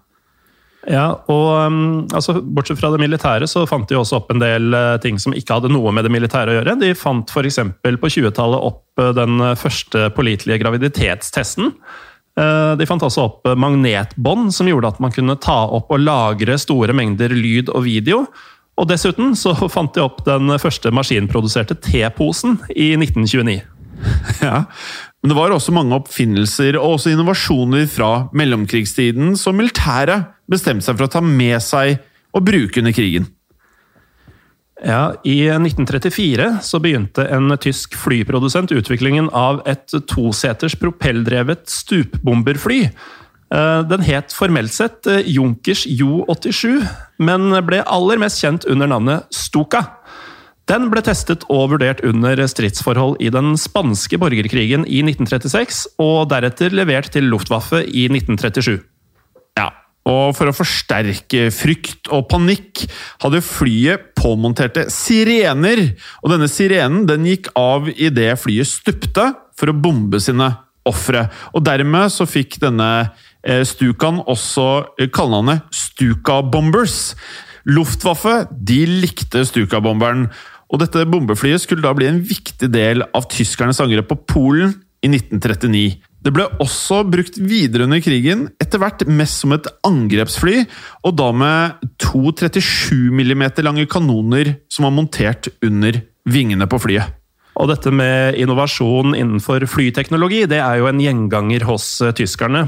Ja, 0.86 1.08
og 1.34 1.48
um, 1.66 1.78
altså, 2.14 2.38
Bortsett 2.40 2.78
fra 2.78 2.92
det 2.94 3.02
militære 3.02 3.48
så 3.50 3.64
fant 3.68 3.90
de 3.90 3.98
også 3.98 4.20
opp 4.20 4.30
en 4.32 4.42
del 4.44 4.70
uh, 4.70 4.96
ting 5.02 5.18
som 5.22 5.34
ikke 5.34 5.58
hadde 5.58 5.72
noe 5.74 5.92
med 5.96 6.06
det 6.06 6.14
militære 6.14 6.54
å 6.54 6.58
gjøre. 6.60 6.78
De 6.80 6.92
fant 6.98 7.32
f.eks. 7.34 7.58
på 7.82 8.12
20-tallet 8.18 8.68
opp 8.70 9.02
uh, 9.02 9.10
den 9.18 9.42
første 9.58 10.12
pålitelige 10.16 10.62
graviditetstesten. 10.62 11.74
Uh, 12.36 12.76
de 12.76 12.88
fant 12.88 13.04
også 13.06 13.30
opp 13.30 13.48
magnetbånd, 13.56 14.50
som 14.52 14.68
gjorde 14.68 14.92
at 14.92 15.00
man 15.04 15.14
kunne 15.16 15.38
ta 15.40 15.62
opp 15.78 15.94
og 15.96 16.04
lagre 16.04 16.58
store 16.60 16.96
mengder 16.98 17.32
lyd 17.32 17.72
og 17.72 17.86
video. 17.88 18.26
Og 18.76 18.90
dessuten 18.90 19.36
så 19.40 19.54
fant 19.76 19.96
de 19.96 20.04
opp 20.04 20.24
den 20.28 20.52
første 20.62 20.92
maskinproduserte 20.96 21.78
teposen 21.80 22.60
i 22.76 22.94
1929. 23.00 23.62
Ja, 24.44 24.66
men 25.24 25.32
det 25.32 25.38
var 25.38 25.54
også 25.56 25.74
mange 25.74 25.96
oppfinnelser 25.98 26.76
og 26.78 26.98
også 26.98 27.14
innovasjoner 27.14 27.88
fra 27.90 28.28
mellomkrigstiden 28.36 29.34
som 29.40 29.58
militæret 29.58 30.28
bestemte 30.52 30.86
seg 30.86 31.00
for 31.00 31.08
å 31.08 31.14
ta 31.16 31.22
med 31.26 31.58
seg 31.64 31.96
og 32.36 32.44
bruke 32.46 32.84
under 32.84 32.94
krigen. 32.94 33.30
Ja, 34.84 35.16
I 35.24 35.38
1934 35.56 36.50
så 36.66 36.80
begynte 36.84 37.24
en 37.32 37.54
tysk 37.64 37.96
flyprodusent 37.96 38.74
utviklingen 38.76 39.30
av 39.32 39.62
et 39.70 39.94
toseters 40.12 40.76
propelldrevet 40.82 41.70
stupbomberfly 41.72 42.82
Eh, 43.54 43.82
den 43.88 44.02
het 44.02 44.34
formelt 44.34 44.74
sett 44.74 45.06
eh, 45.08 45.22
Junkers 45.30 45.86
Jo-87, 45.86 46.82
men 47.22 47.52
ble 47.68 47.84
aller 47.86 48.20
mest 48.22 48.42
kjent 48.42 48.66
under 48.70 48.90
navnet 48.90 49.30
Stuka. 49.34 49.84
Den 50.66 50.90
ble 50.90 51.04
testet 51.06 51.46
og 51.54 51.76
vurdert 51.76 52.02
under 52.08 52.40
stridsforhold 52.50 53.20
i 53.22 53.30
den 53.30 53.54
spanske 53.62 54.18
borgerkrigen 54.18 54.88
i 54.90 55.04
1936, 55.06 55.86
og 56.02 56.32
deretter 56.34 56.74
levert 56.74 57.12
til 57.14 57.30
Luftwaffe 57.30 57.84
i 57.86 58.08
1937. 58.10 58.80
Og 60.06 60.36
for 60.38 60.52
å 60.52 60.54
forsterke 60.54 61.48
frykt 61.54 62.12
og 62.14 62.28
panikk 62.30 62.84
hadde 63.24 63.42
flyet 63.42 64.12
påmonterte 64.18 64.86
sirener. 64.94 65.82
Og 66.22 66.36
denne 66.36 66.50
sirenen 66.52 67.08
den 67.10 67.26
gikk 67.26 67.50
av 67.58 67.90
idet 67.90 68.36
flyet 68.42 68.70
stupte 68.70 69.32
for 69.58 69.72
å 69.72 69.78
bombe 69.78 70.22
sine 70.22 70.52
ofre. 70.86 71.26
Og 71.58 71.66
dermed 71.66 72.14
så 72.14 72.28
fikk 72.30 72.60
denne 72.62 72.90
Stukan 73.46 73.66
Stukaen 73.70 74.22
også 74.26 74.64
eh, 74.98 75.10
kallenavnet 75.14 75.68
Stuka 75.70 76.40
Bombers. 76.42 77.14
Luftwaffe 77.66 78.48
de 78.50 78.84
likte 78.90 79.44
Stuka-bomberen, 79.46 80.28
og 80.70 80.82
dette 80.82 81.06
bombeflyet 81.10 81.62
skulle 81.62 81.86
da 81.86 81.94
bli 81.98 82.10
en 82.10 82.20
viktig 82.26 82.70
del 82.74 83.02
av 83.16 83.26
tyskernes 83.30 83.82
angrep 83.82 84.10
på 84.10 84.18
Polen 84.30 84.76
i 85.06 85.10
1939. 85.10 85.98
Det 86.26 86.32
ble 86.34 86.48
også 86.64 87.04
brukt 87.06 87.36
videre 87.38 87.86
under 87.86 88.02
krigen, 88.02 88.48
etter 88.62 88.82
hvert 88.82 89.04
mest 89.06 89.44
som 89.44 89.54
et 89.54 89.68
angrepsfly, 89.86 90.64
og 91.06 91.14
da 91.20 91.28
med 91.38 91.92
to 92.02 92.32
37 92.34 93.14
mm 93.14 93.44
lange 93.62 93.86
kanoner 93.86 94.56
som 94.74 94.88
var 94.88 94.96
montert 94.96 95.52
under 95.62 96.02
vingene 96.26 96.66
på 96.66 96.82
flyet. 96.82 97.14
Og 97.62 97.70
dette 97.70 97.94
med 97.94 98.40
innovasjon 98.42 99.14
innenfor 99.14 99.68
flyteknologi, 99.70 100.42
det 100.50 100.60
er 100.60 100.82
jo 100.82 100.90
en 100.90 101.00
gjenganger 101.00 101.70
hos 101.70 101.86
eh, 102.02 102.12
tyskerne. 102.18 102.66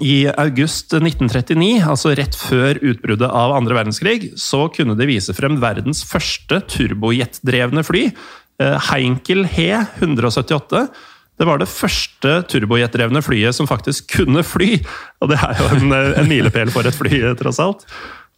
I 0.00 0.24
august 0.40 0.94
1939, 0.96 1.84
altså 1.84 2.16
rett 2.16 2.34
før 2.40 2.80
utbruddet 2.80 3.28
av 3.28 3.52
andre 3.52 3.76
verdenskrig, 3.76 4.32
så 4.40 4.64
kunne 4.72 4.96
de 4.96 5.06
vise 5.12 5.36
frem 5.36 5.60
verdens 5.62 6.00
første 6.08 6.62
turbojetdrevne 6.72 7.84
fly, 7.84 8.06
eh, 8.64 8.78
Heinkel 8.88 9.44
He 9.52 9.68
178 10.00 10.86
det 11.40 11.48
var 11.48 11.58
det 11.58 11.70
første 11.70 12.34
turbojetdrevne 12.52 13.22
flyet 13.24 13.56
som 13.56 13.68
faktisk 13.68 14.10
kunne 14.18 14.44
fly. 14.46 14.76
Og 15.22 15.32
det 15.32 15.38
er 15.40 15.58
jo 15.58 15.70
en, 15.78 15.94
en 16.20 16.28
milepæl 16.28 16.70
for 16.74 16.86
et 16.86 16.96
fly, 16.96 17.22
tross 17.40 17.60
alt. 17.62 17.86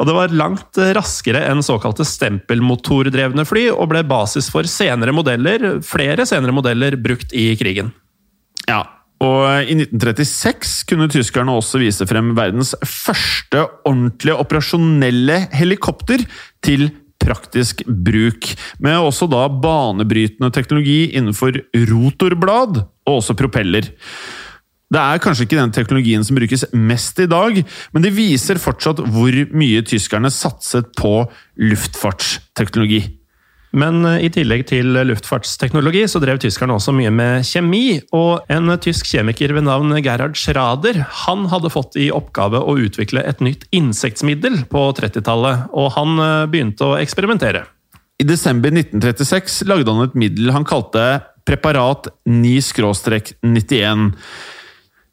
Og 0.01 0.09
det 0.09 0.15
var 0.17 0.35
langt 0.35 0.79
raskere 0.97 1.45
enn 1.51 1.63
såkalte 1.63 2.07
stempelmotordrevne 2.09 3.45
fly, 3.47 3.69
og 3.75 3.93
ble 3.93 4.03
basis 4.09 4.49
for 4.51 4.67
senere 4.71 5.15
modeller, 5.15 5.79
flere 5.87 6.27
senere 6.27 6.55
modeller 6.55 6.99
brukt 7.03 7.35
i 7.37 7.53
krigen. 7.61 7.93
Ja, 8.67 8.83
og 9.23 9.69
i 9.71 9.77
1936 9.77 10.89
kunne 10.91 11.11
tyskerne 11.13 11.55
også 11.55 11.79
vise 11.83 12.07
frem 12.11 12.33
verdens 12.37 12.75
første 12.83 13.63
ordentlige 13.87 14.39
operasjonelle 14.43 15.45
helikopter 15.55 16.25
til 16.65 16.89
praktisk 17.25 17.83
bruk, 17.89 18.53
med 18.79 19.01
også 19.01 19.29
da 19.31 19.47
banebrytende 19.49 20.53
teknologi 20.55 21.15
innenfor 21.17 21.57
rotorblad 21.91 22.85
og 22.85 23.19
også 23.19 23.37
propeller. 23.39 23.91
Det 24.95 25.01
er 25.01 25.23
kanskje 25.23 25.49
ikke 25.49 25.59
den 25.59 25.73
teknologien 25.75 26.25
som 26.27 26.37
brukes 26.39 26.67
mest 26.77 27.19
i 27.25 27.27
dag, 27.31 27.59
men 27.93 28.05
det 28.05 28.15
viser 28.15 28.61
fortsatt 28.63 29.01
hvor 29.11 29.35
mye 29.57 29.83
tyskerne 29.87 30.31
satset 30.31 30.93
på 31.01 31.25
luftfartsteknologi. 31.59 33.03
Men 33.75 34.05
eh, 34.07 34.25
i 34.27 34.31
tillegg 34.33 34.67
til 34.71 34.95
luftfartsteknologi 35.09 36.05
så 36.11 36.23
drev 36.23 36.39
tyskerne 36.43 36.77
også 36.79 36.95
mye 36.97 37.11
med 37.15 37.47
kjemi. 37.49 38.01
Og 38.17 38.47
en 38.53 38.71
tysk 38.83 39.11
kjemiker 39.11 39.55
ved 39.57 39.67
navn 39.69 39.95
Gerhard 39.99 40.39
Schrader 40.39 41.03
han 41.25 41.49
hadde 41.53 41.73
fått 41.75 41.99
i 42.01 42.11
oppgave 42.15 42.63
å 42.63 42.77
utvikle 42.87 43.25
et 43.27 43.43
nytt 43.45 43.67
insektmiddel 43.75 44.63
på 44.71 44.87
30-tallet, 44.99 45.69
og 45.75 45.95
han 45.99 46.19
eh, 46.23 46.49
begynte 46.51 46.93
å 46.93 46.99
eksperimentere. 47.01 47.67
I 48.23 48.27
desember 48.29 48.71
1936 48.71 49.65
lagde 49.67 49.91
han 49.91 50.07
et 50.07 50.19
middel 50.19 50.53
han 50.55 50.67
kalte 50.69 51.25
preparat 51.45 52.07
9-91. 52.31 54.13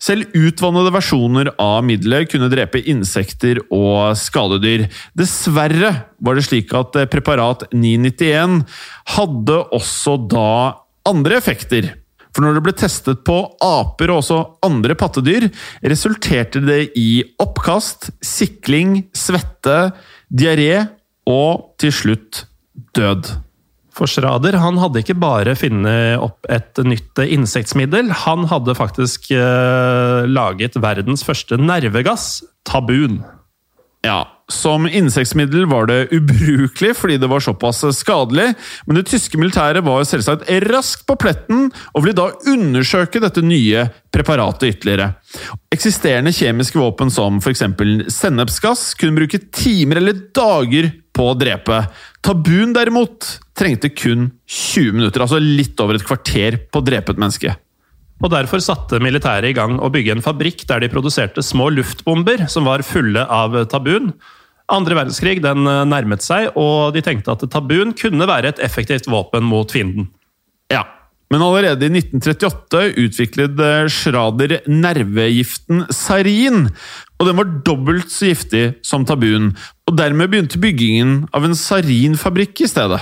Selv 0.02 0.34
utvannede 0.34 0.94
versjoner 0.96 1.52
av 1.62 1.84
middelet 1.86 2.32
kunne 2.32 2.50
drepe 2.50 2.82
insekter 2.90 3.62
og 3.70 4.18
skadedyr. 4.18 4.88
Dessverre 5.18 5.94
var 6.18 6.38
det 6.38 6.46
slik 6.48 6.74
at 6.78 6.98
preparat 7.14 7.68
991 7.70 8.64
hadde 9.16 9.60
også 9.78 10.18
da 10.32 10.48
andre 11.10 11.38
effekter. 11.38 11.92
For 12.32 12.46
når 12.46 12.58
det 12.58 12.64
ble 12.66 12.74
testet 12.80 13.22
på 13.28 13.38
aper 13.62 14.14
og 14.14 14.22
også 14.22 14.40
andre 14.66 14.96
pattedyr, 14.98 15.50
resulterte 15.84 16.64
det 16.64 16.82
i 16.98 17.22
oppkast, 17.44 18.10
sikling, 18.24 19.04
svette, 19.14 19.92
diaré 20.32 20.88
og 21.30 21.76
til 21.82 21.94
slutt 21.94 22.46
død. 22.96 23.34
For 23.96 24.08
Schrader 24.08 24.56
han 24.62 24.80
hadde 24.80 25.04
ikke 25.04 25.18
bare 25.20 25.56
funnet 25.60 26.22
opp 26.24 26.48
et 26.52 26.80
nytt 26.88 27.20
insektmiddel, 27.26 28.14
han 28.24 28.48
hadde 28.52 28.78
faktisk 28.78 29.32
eh, 29.36 30.24
laget 30.32 30.80
verdens 30.80 31.26
første 31.28 31.60
nervegass, 31.60 32.40
tabun. 32.68 33.20
Ja, 34.02 34.24
som 34.52 34.88
insektmiddel 34.90 35.68
var 35.70 35.86
det 35.90 36.08
ubrukelig 36.16 36.96
fordi 36.98 37.20
det 37.22 37.30
var 37.30 37.44
såpass 37.44 37.84
skadelig, 37.96 38.48
men 38.88 38.98
det 38.98 39.06
tyske 39.12 39.38
militæret 39.38 39.86
var 39.86 40.08
selvsagt 40.10 40.48
raskt 40.72 41.06
på 41.06 41.18
pletten 41.22 41.68
og 41.70 42.04
ville 42.04 42.18
da 42.18 42.32
undersøke 42.50 43.22
dette 43.22 43.44
nye 43.46 43.86
preparatet 44.12 44.74
ytterligere. 44.74 45.12
Eksisterende 45.72 46.34
kjemiske 46.36 46.82
våpen 46.82 47.14
som 47.14 47.38
f.eks. 47.44 47.64
sennepsgass 48.12 48.92
kunne 49.00 49.22
bruke 49.22 49.44
timer 49.54 50.02
eller 50.02 50.26
dager 50.34 50.90
på 51.15 51.32
å 51.32 51.38
drepe. 51.38 51.84
Tabun 52.24 52.76
derimot 52.76 53.28
trengte 53.58 53.91
kun 53.93 54.30
20 54.47 54.97
minutter, 54.97 55.24
altså 55.24 55.41
litt 55.41 55.80
over 55.84 55.97
et 55.97 56.06
kvarter, 56.08 56.60
på 56.71 56.82
å 56.82 56.86
drepe 56.86 57.13
et 57.13 57.21
menneske. 57.21 57.56
Og 58.21 58.30
Derfor 58.30 58.62
satte 58.62 59.02
militæret 59.02 59.50
i 59.50 59.58
gang 59.58 59.80
å 59.82 59.89
bygge 59.91 60.13
en 60.15 60.24
fabrikk 60.24 60.67
der 60.69 60.84
de 60.84 60.91
produserte 60.93 61.41
små 61.45 61.71
luftbomber 61.74 62.45
som 62.54 62.69
var 62.69 62.86
fulle 62.86 63.26
av 63.26 63.58
tabun. 63.71 64.12
Andre 64.71 65.00
verdenskrig 65.02 65.41
den 65.43 65.65
nærmet 65.65 66.24
seg, 66.24 66.54
og 66.56 66.93
de 66.95 67.02
tenkte 67.04 67.34
at 67.34 67.43
tabun 67.52 67.95
kunne 67.97 68.30
være 68.30 68.54
et 68.54 68.62
effektivt 68.63 69.10
våpen 69.10 69.43
mot 69.43 69.74
fienden. 69.74 70.08
Ja, 70.71 70.86
men 71.32 71.44
allerede 71.46 71.88
i 71.88 71.94
1938 71.96 72.82
utviklet 73.00 73.62
Schrader 73.94 74.58
nervegiften 74.67 75.86
sarin, 75.96 76.65
og 77.20 77.30
den 77.30 77.39
var 77.39 77.56
dobbelt 77.65 78.12
så 78.12 78.34
giftig 78.34 78.65
som 78.86 79.08
tabuen. 79.08 79.54
og 79.88 79.98
dermed 79.98 80.32
begynte 80.32 80.60
byggingen 80.60 81.26
av 81.34 81.48
en 81.48 81.56
sarinfabrikk 81.56 82.62
i 82.63 82.70
stedet. 82.70 83.02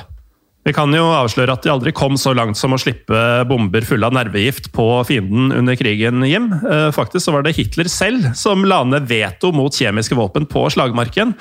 Vi 0.67 0.73
kan 0.75 0.91
jo 0.93 1.07
avsløre 1.15 1.55
at 1.55 1.63
de 1.63 1.71
aldri 1.71 1.93
kom 1.95 2.17
så 2.19 2.33
langt 2.35 2.59
som 2.59 2.75
å 2.75 2.79
slippe 2.81 3.19
bomber 3.49 3.85
fulle 3.87 4.05
av 4.05 4.13
nervegift 4.13 4.67
på 4.75 4.85
fienden 5.07 5.53
under 5.55 5.77
krigen, 5.79 6.21
Jim. 6.27 6.51
Eh, 6.53 6.89
faktisk 6.93 7.25
så 7.25 7.33
var 7.33 7.45
det 7.45 7.55
Hitler 7.57 7.89
selv 7.89 8.33
som 8.37 8.65
la 8.67 8.83
ned 8.85 9.07
veto 9.09 9.53
mot 9.55 9.73
kjemiske 9.73 10.17
våpen 10.19 10.45
på 10.51 10.67
slagmarken. 10.75 11.33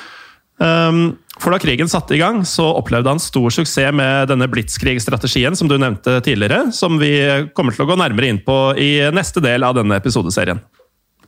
Ehm, 0.59 1.16
for 1.38 1.55
da 1.55 1.61
krigen 1.62 1.90
satte 1.90 2.16
i 2.16 2.21
gang, 2.21 2.42
så 2.47 2.66
opplevde 2.81 3.12
han 3.12 3.23
stor 3.23 3.53
suksess 3.55 3.94
med 3.94 4.31
denne 4.33 4.49
blitzkrig-strategien 4.51 5.57
som 5.59 5.71
du 5.71 5.77
nevnte 5.79 6.18
tidligere, 6.27 6.73
som 6.75 6.99
vi 6.99 7.12
kommer 7.55 7.75
til 7.75 7.87
å 7.87 7.92
gå 7.92 7.99
nærmere 8.01 8.33
inn 8.33 8.42
på 8.42 8.59
i 8.79 8.90
neste 9.14 9.42
del 9.44 9.66
av 9.66 9.79
denne 9.79 9.99
episodeserien. 10.01 10.61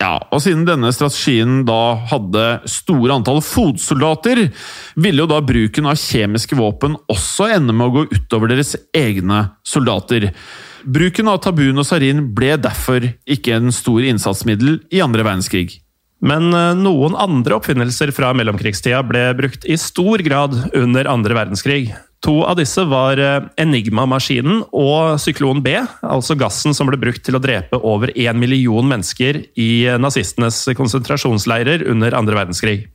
Ja, 0.01 0.14
og 0.33 0.40
siden 0.40 0.64
denne 0.64 0.88
strategien 0.97 1.61
da 1.69 1.93
hadde 2.09 2.45
store 2.73 3.19
antall 3.19 3.43
fotsoldater, 3.45 4.47
ville 4.97 5.23
jo 5.23 5.29
da 5.29 5.43
bruken 5.45 5.90
av 5.90 6.01
kjemiske 6.01 6.57
våpen 6.57 6.97
også 7.12 7.51
ende 7.53 7.77
med 7.77 7.90
å 7.90 7.95
gå 7.99 8.07
utover 8.14 8.49
deres 8.49 8.73
egne 8.97 9.43
soldater. 9.61 10.31
Bruken 10.88 11.29
av 11.29 11.43
tabun 11.45 11.83
og 11.83 11.85
sarin 11.85 12.25
ble 12.33 12.55
derfor 12.57 13.11
ikke 13.29 13.59
en 13.59 13.69
stor 13.77 14.09
innsatsmiddel 14.09 14.81
i 14.88 15.05
andre 15.05 15.27
verdenskrig. 15.29 15.77
Men 16.21 16.53
eh, 16.53 16.77
noen 16.77 17.17
andre 17.17 17.57
oppfinnelser 17.57 18.13
fra 18.17 18.35
mellomkrigstida 18.37 19.01
ble 19.07 19.25
brukt 19.39 19.65
i 19.65 19.79
stor 19.81 20.23
grad 20.25 20.57
under 20.77 21.09
andre 21.11 21.37
verdenskrig. 21.39 21.91
To 22.21 22.43
av 22.45 22.59
disse 22.61 22.85
var 22.89 23.21
eh, 23.21 23.49
Enigma-maskinen 23.63 24.67
og 24.77 25.17
Syklon 25.23 25.63
B, 25.65 25.79
altså 26.05 26.37
gassen 26.39 26.77
som 26.77 26.91
ble 26.91 27.01
brukt 27.01 27.25
til 27.25 27.39
å 27.39 27.43
drepe 27.43 27.81
over 27.81 28.13
én 28.13 28.41
million 28.41 28.87
mennesker 28.87 29.43
i 29.57 29.73
nazistenes 30.01 30.67
konsentrasjonsleirer 30.77 31.87
under 31.89 32.17
andre 32.19 32.43
verdenskrig. 32.43 32.89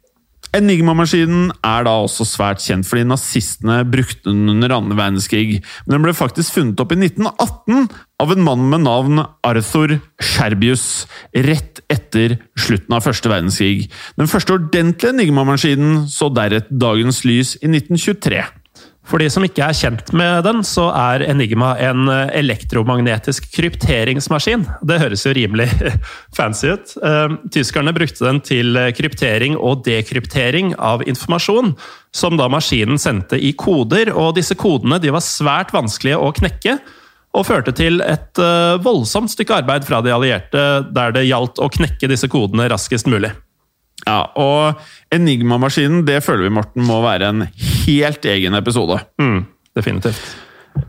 Enigma-maskinen 0.55 1.49
er 1.65 1.86
da 1.88 1.93
også 2.03 2.25
svært 2.27 2.62
kjent 2.63 2.88
fordi 2.88 3.05
nazistene 3.10 3.79
brukte 3.88 4.29
den 4.29 4.49
under 4.53 4.75
andre 4.77 4.97
verdenskrig, 4.99 5.62
men 5.86 5.95
den 5.97 6.05
ble 6.05 6.13
faktisk 6.15 6.55
funnet 6.55 6.81
opp 6.84 6.93
i 6.95 6.99
1918 6.99 7.88
av 8.23 8.31
en 8.31 8.45
mann 8.45 8.67
med 8.71 8.86
navn 8.86 9.23
Arthur 9.45 9.97
Scherbius, 10.21 11.05
rett 11.36 11.81
etter 11.91 12.38
slutten 12.60 12.95
av 12.95 13.03
første 13.08 13.31
verdenskrig. 13.31 13.89
Den 14.19 14.31
første 14.31 14.55
ordentlige 14.60 15.12
Enigma-maskinen 15.15 16.05
så 16.12 16.31
deretter 16.34 16.79
dagens 16.86 17.23
lys 17.27 17.58
i 17.62 17.71
1923. 17.71 18.46
For 19.06 19.21
de 19.21 19.27
som 19.29 19.45
ikke 19.45 19.62
er 19.62 19.77
kjent 19.77 20.10
med 20.17 20.45
den, 20.47 20.63
så 20.65 20.87
er 20.97 21.23
Enigma 21.27 21.75
en 21.81 22.10
eh, 22.10 22.31
elektromagnetisk 22.39 23.47
krypteringsmaskin. 23.53 24.65
Det 24.81 24.97
høres 25.03 25.27
jo 25.27 25.35
rimelig 25.37 25.69
fancy 26.37 26.73
ut. 26.73 26.95
Eh, 27.06 27.37
tyskerne 27.53 27.93
brukte 27.95 28.25
den 28.25 28.41
til 28.45 28.79
kryptering 28.97 29.60
og 29.60 29.85
dekryptering 29.85 30.73
av 30.81 31.06
informasjon, 31.06 31.75
som 32.15 32.39
da 32.39 32.49
maskinen 32.49 32.97
sendte 33.01 33.37
i 33.37 33.53
koder. 33.53 34.10
Og 34.15 34.33
disse 34.39 34.58
kodene 34.58 34.97
de 35.03 35.13
var 35.13 35.25
svært 35.25 35.75
vanskelige 35.75 36.19
å 36.19 36.33
knekke, 36.35 36.79
og 37.35 37.45
førte 37.45 37.73
til 37.75 38.01
et 38.06 38.41
eh, 38.41 38.75
voldsomt 38.81 39.33
stykke 39.33 39.62
arbeid 39.62 39.85
fra 39.85 40.01
de 40.01 40.13
allierte, 40.15 40.65
der 40.95 41.15
det 41.15 41.27
gjaldt 41.27 41.62
å 41.62 41.69
knekke 41.77 42.10
disse 42.10 42.31
kodene 42.31 42.69
raskest 42.71 43.10
mulig. 43.12 43.35
Ja, 44.06 44.21
og 44.37 44.81
Enigma-maskinen 45.13 46.03
det 46.06 46.21
føler 46.25 46.47
vi 46.47 46.56
Morten, 46.60 46.85
må 46.85 47.01
være 47.06 47.31
en 47.33 47.45
helt 47.85 48.25
egen 48.29 48.58
episode. 48.58 48.99
Mm, 49.21 49.45
definitivt. 49.77 50.35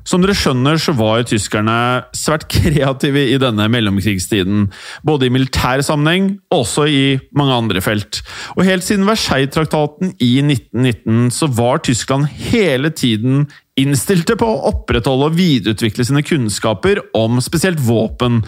Som 0.06 0.22
dere 0.22 0.34
skjønner, 0.38 0.78
så 0.82 0.92
var 0.98 1.20
jo 1.20 1.28
tyskerne 1.32 1.76
svært 2.16 2.46
kreative 2.50 3.22
i 3.30 3.38
denne 3.42 3.68
mellomkrigstiden. 3.70 4.68
Både 5.06 5.28
i 5.28 5.34
militær 5.34 5.82
sammenheng 5.86 6.32
og 6.50 6.64
også 6.64 6.86
i 6.90 7.04
mange 7.38 7.54
andre 7.54 7.82
felt. 7.82 8.20
Og 8.56 8.66
helt 8.66 8.86
siden 8.86 9.06
Versailles-traktaten 9.08 10.14
i 10.22 10.32
1919 10.42 11.30
så 11.34 11.50
var 11.50 11.82
Tyskland 11.86 12.26
hele 12.50 12.90
tiden 12.94 13.46
innstilte 13.77 14.39
på 14.41 14.49
å 14.49 14.62
opprettholde 14.70 15.29
og 15.31 15.37
videreutvikle 15.37 16.07
sine 16.09 16.24
kunnskaper 16.24 17.03
om 17.16 17.41
spesielt 17.45 17.83
våpen. 17.85 18.41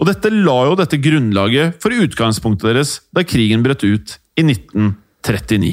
Og 0.00 0.08
dette 0.10 0.32
la 0.34 0.58
jo 0.68 0.76
dette 0.78 1.00
grunnlaget 1.02 1.78
for 1.82 1.94
utgangspunktet 1.94 2.72
deres 2.72 2.98
da 3.14 3.24
krigen 3.26 3.62
brøt 3.64 3.86
ut 3.86 4.18
i 4.38 4.44
1939. 4.48 5.72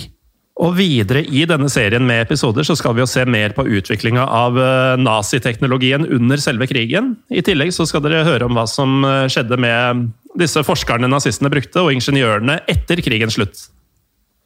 Og 0.59 0.73
videre 0.75 1.21
i 1.23 1.45
denne 1.47 1.69
serien 1.71 2.03
med 2.03 2.25
episoder 2.25 2.67
så 2.67 2.75
skal 2.75 2.97
vi 2.97 3.01
jo 3.01 3.07
se 3.07 3.23
mer 3.23 3.53
på 3.55 3.63
utviklinga 3.79 4.25
av 4.27 4.59
eh, 4.59 4.99
naziteknologien 4.99 6.03
under 6.03 6.41
selve 6.43 6.67
krigen. 6.67 7.13
I 7.31 7.43
tillegg 7.47 7.71
så 7.75 7.87
skal 7.87 8.03
dere 8.03 8.25
høre 8.27 8.49
om 8.49 8.57
hva 8.57 8.65
som 8.67 8.99
eh, 9.07 9.25
skjedde 9.31 9.59
med 9.61 10.09
disse 10.39 10.61
forskerne 10.67 11.07
nazistene 11.09 11.51
brukte, 11.51 11.79
og 11.81 11.95
ingeniørene 11.95 12.59
etter 12.69 12.99
krigens 13.05 13.39
slutt. 13.39 13.69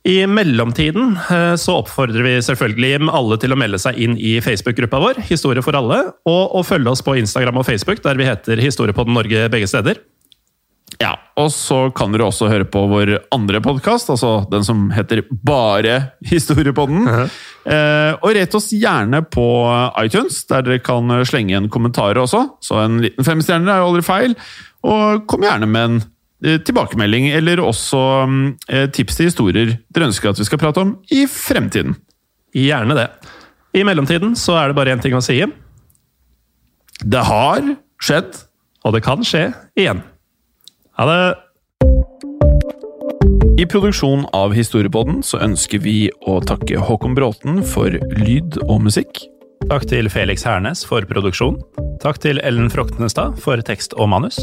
I 0.04 0.28
mellomtiden 0.28 1.18
eh, 1.32 1.56
så 1.56 1.78
oppfordrer 1.80 2.26
vi 2.26 2.34
selvfølgelig 2.44 3.08
alle 3.08 3.38
til 3.40 3.56
å 3.56 3.58
melde 3.60 3.80
seg 3.80 4.00
inn 4.04 4.18
i 4.20 4.36
Facebook-gruppa 4.44 5.00
vår, 5.00 5.22
Historie 5.30 5.64
for 5.64 5.78
alle, 5.80 6.02
og 6.28 6.58
å 6.60 6.64
følge 6.68 6.92
oss 6.92 7.04
på 7.06 7.16
Instagram 7.22 7.62
og 7.62 7.68
Facebook, 7.70 8.02
der 8.04 8.20
vi 8.20 8.28
heter 8.28 8.60
Historiepodden 8.60 9.16
Norge 9.16 9.48
begge 9.54 9.70
steder. 9.72 10.02
Ja, 11.00 11.16
og 11.40 11.48
så 11.56 11.88
kan 11.96 12.12
dere 12.14 12.28
også 12.28 12.50
høre 12.52 12.68
på 12.70 12.84
vår 12.92 13.16
andre 13.34 13.62
podkast, 13.64 14.12
altså 14.14 14.44
den 14.52 14.66
som 14.68 14.90
heter 14.94 15.24
Bare 15.32 16.16
Historiepodden. 16.28 17.08
Uh 17.08 17.14
-huh. 17.14 17.30
eh, 17.74 18.14
og 18.22 18.36
rett 18.36 18.56
oss 18.56 18.74
gjerne 18.74 19.24
på 19.24 19.48
iTunes, 20.04 20.46
der 20.48 20.62
dere 20.62 20.80
kan 20.80 21.26
slenge 21.26 21.56
en 21.56 21.70
kommentar 21.70 22.16
også. 22.16 22.50
Så 22.60 22.76
en 22.84 23.02
liten 23.02 23.24
femstjerner 23.24 23.72
er 23.72 23.78
jo 23.78 23.88
aldri 23.88 24.02
feil. 24.02 24.36
Og 24.84 25.28
kom 25.28 25.42
gjerne 25.42 25.66
med 25.66 25.84
en 25.84 26.04
tilbakemelding, 26.44 27.30
eller 27.38 27.62
også 27.64 28.02
eh, 28.68 28.90
tips 28.92 29.20
til 29.20 29.30
historier 29.30 29.78
dere 29.94 30.10
ønsker 30.10 30.34
at 30.34 30.42
vi 30.42 30.48
skal 30.48 30.62
prate 30.62 30.84
om 30.84 30.98
i 31.14 31.24
fremtiden. 31.30 31.96
Gjerne 32.54 32.98
det. 32.98 33.08
I 33.74 33.86
mellomtiden 33.88 34.36
så 34.38 34.58
er 34.60 34.70
det 34.70 34.78
bare 34.78 34.94
én 34.94 35.02
ting 35.02 35.16
å 35.18 35.24
si. 35.24 35.40
Det 37.04 37.24
har 37.30 37.64
skjedd. 38.04 38.36
Og 38.84 38.92
det 38.92 39.04
kan 39.06 39.24
skje 39.24 39.48
igjen. 39.80 40.04
Ha 41.00 41.08
det! 41.08 41.22
I 43.62 43.66
produksjonen 43.70 44.26
av 44.36 44.52
Historiepodden 44.58 45.22
så 45.24 45.40
ønsker 45.46 45.80
vi 45.86 46.10
å 46.28 46.40
takke 46.44 46.82
Håkon 46.84 47.16
Bråten 47.16 47.62
for 47.64 47.96
lyd 48.20 48.60
og 48.66 48.84
musikk. 48.90 49.24
Takk 49.70 49.88
til 49.88 50.10
Felix 50.12 50.44
Hernes 50.44 50.84
for 50.84 51.06
produksjon. 51.08 51.62
Takk 52.04 52.20
til 52.26 52.44
Ellen 52.44 52.68
Froktenestad 52.74 53.40
for 53.40 53.62
tekst 53.64 53.96
og 53.96 54.12
manus. 54.12 54.42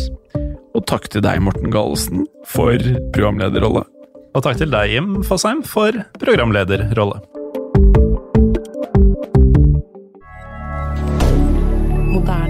Og 0.71 0.85
takk 0.87 1.09
til 1.11 1.25
deg, 1.25 1.41
Morten 1.43 1.73
Galesen, 1.75 2.27
for 2.47 2.79
programlederrolle. 3.15 3.83
Og 4.31 4.45
takk 4.47 4.61
til 4.61 4.71
deg, 4.71 4.93
Jim 4.95 5.19
Fosheim, 5.27 5.65
for 5.67 5.97
programlederrolle. 6.23 7.19
Moderne. 12.11 12.50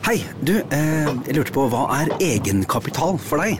Hei, 0.00 0.16
du, 0.40 0.54
eh, 0.72 1.08
jeg 1.26 1.34
lurte 1.36 1.52
på 1.52 1.66
hva 1.68 1.82
er 1.98 2.08
egenkapital 2.24 3.18
for 3.20 3.42
deg? 3.42 3.58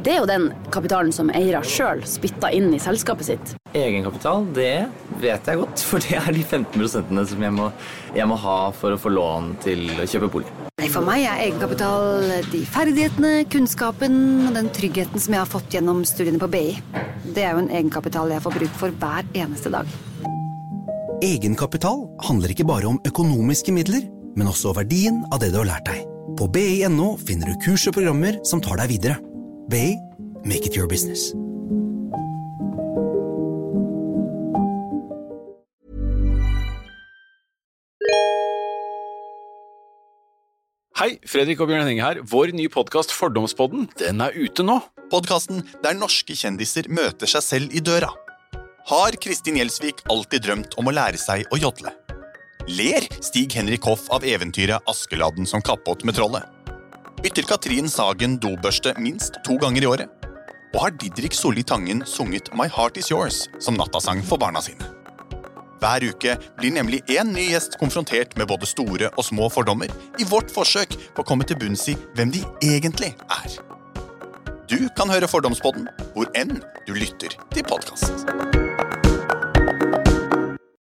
Det 0.00 0.14
er 0.14 0.22
jo 0.22 0.28
den 0.28 0.46
kapitalen 0.72 1.12
som 1.12 1.28
eiere 1.36 1.60
sjøl 1.66 2.00
spytter 2.08 2.54
inn 2.56 2.70
i 2.72 2.78
selskapet 2.80 3.28
sitt. 3.28 3.52
Egenkapital, 3.76 4.46
det 4.56 4.86
vet 5.20 5.50
jeg 5.50 5.60
godt, 5.60 5.84
for 5.84 6.00
det 6.00 6.16
er 6.16 6.32
de 6.32 6.44
15% 6.46 7.20
som 7.28 7.44
jeg 7.44 7.54
må, 7.58 7.68
jeg 8.16 8.28
må 8.30 8.40
ha 8.40 8.56
for 8.72 8.96
å 8.96 9.00
få 9.00 9.12
lån 9.12 9.52
til 9.66 9.84
å 10.00 10.08
kjøpe 10.08 10.32
bolig. 10.32 10.54
Nei, 10.80 10.88
For 10.92 11.04
meg 11.04 11.26
er 11.26 11.44
egenkapital 11.44 12.24
de 12.54 12.64
ferdighetene, 12.72 13.34
kunnskapen 13.52 14.18
og 14.48 14.56
den 14.56 14.72
tryggheten 14.72 15.20
som 15.20 15.36
jeg 15.36 15.44
har 15.44 15.54
fått 15.58 15.76
gjennom 15.76 16.04
studiene 16.08 16.40
på 16.40 16.48
BI. 16.56 16.66
Det 17.36 17.44
er 17.44 17.52
jo 17.52 17.66
en 17.66 17.72
egenkapital 17.72 18.32
jeg 18.32 18.44
får 18.48 18.60
bruk 18.62 18.76
for 18.80 19.00
hver 19.04 19.28
eneste 19.36 19.76
dag. 19.76 19.92
Egenkapital 21.24 22.06
handler 22.28 22.52
ikke 22.52 22.68
bare 22.68 22.88
om 22.88 23.00
økonomiske 23.08 23.72
midler, 23.76 24.04
men 24.36 24.52
også 24.52 24.74
verdien 24.76 25.22
av 25.32 25.40
det 25.42 25.50
du 25.54 25.60
har 25.62 25.70
lært 25.70 25.88
deg. 25.88 26.04
På 26.36 26.48
bi.no 26.52 27.14
finner 27.24 27.50
du 27.50 27.58
kurs 27.64 27.86
og 27.88 27.96
programmer 27.96 28.38
som 28.44 28.60
tar 28.62 28.78
deg 28.82 28.92
videre. 28.92 29.18
BI 29.72 29.96
make 30.46 30.68
it 30.68 30.76
your 30.76 30.86
business. 30.86 31.32
Hei, 40.96 41.18
Fredrik 41.28 41.60
og 41.60 41.68
Bjørn 41.68 41.84
Henning 41.84 42.00
her. 42.00 42.22
Vår 42.24 42.54
nye 42.56 42.70
podkast 42.72 43.12
Fordomspodden 43.12 43.84
den 44.00 44.22
er 44.24 44.32
ute 44.32 44.64
nå. 44.64 44.78
Podkasten 45.12 45.60
der 45.84 45.98
norske 45.98 46.34
kjendiser 46.34 46.88
møter 46.88 47.28
seg 47.30 47.44
selv 47.44 47.76
i 47.76 47.84
døra. 47.84 48.08
Har 48.88 49.18
Kristin 49.20 49.60
Gjelsvik 49.60 50.00
alltid 50.10 50.46
drømt 50.48 50.80
om 50.80 50.88
å 50.88 50.96
lære 50.96 51.20
seg 51.20 51.44
å 51.52 51.60
jodle? 51.60 51.92
Ler 52.68 53.06
Stig 53.22 53.52
Henrik 53.52 53.82
Hoff 53.82 54.08
av 54.10 54.24
eventyret 54.24 54.82
Askeladden 54.86 55.46
som 55.46 55.62
kappåt 55.62 56.04
med 56.04 56.14
trollet? 56.14 56.42
Bytter 57.22 57.42
Katrin 57.46 57.86
Sagen 57.88 58.40
dobørste 58.42 58.90
minst 58.98 59.38
to 59.46 59.54
ganger 59.62 59.84
i 59.84 59.86
året? 59.86 60.26
Og 60.74 60.80
har 60.82 60.96
Didrik 60.98 61.34
Solli 61.38 61.62
Tangen 61.62 62.02
sunget 62.06 62.50
My 62.58 62.66
Heart 62.66 62.98
Is 62.98 63.12
Yours 63.12 63.44
som 63.62 63.78
nattasang 63.78 64.24
for 64.26 64.42
barna 64.42 64.58
sine? 64.66 64.82
Hver 65.78 66.08
uke 66.10 66.34
blir 66.58 66.74
nemlig 66.74 67.04
én 67.06 67.30
ny 67.36 67.46
gjest 67.52 67.78
konfrontert 67.78 68.34
med 68.34 68.50
både 68.50 68.66
store 68.66 69.12
og 69.14 69.28
små 69.28 69.46
fordommer 69.52 69.92
i 70.18 70.26
vårt 70.26 70.50
forsøk 70.50 70.98
på 71.14 71.22
å 71.22 71.28
komme 71.28 71.46
til 71.46 71.60
bunns 71.62 71.86
i 71.92 71.94
hvem 72.18 72.34
de 72.34 72.42
egentlig 72.66 73.12
er. 73.30 73.60
Du 74.66 74.80
kan 74.98 75.12
høre 75.12 75.30
Fordomspodden 75.30 75.86
hvor 76.16 76.34
enn 76.34 76.58
du 76.88 76.96
lytter 76.98 77.38
til 77.54 77.70
podkast. 77.70 78.26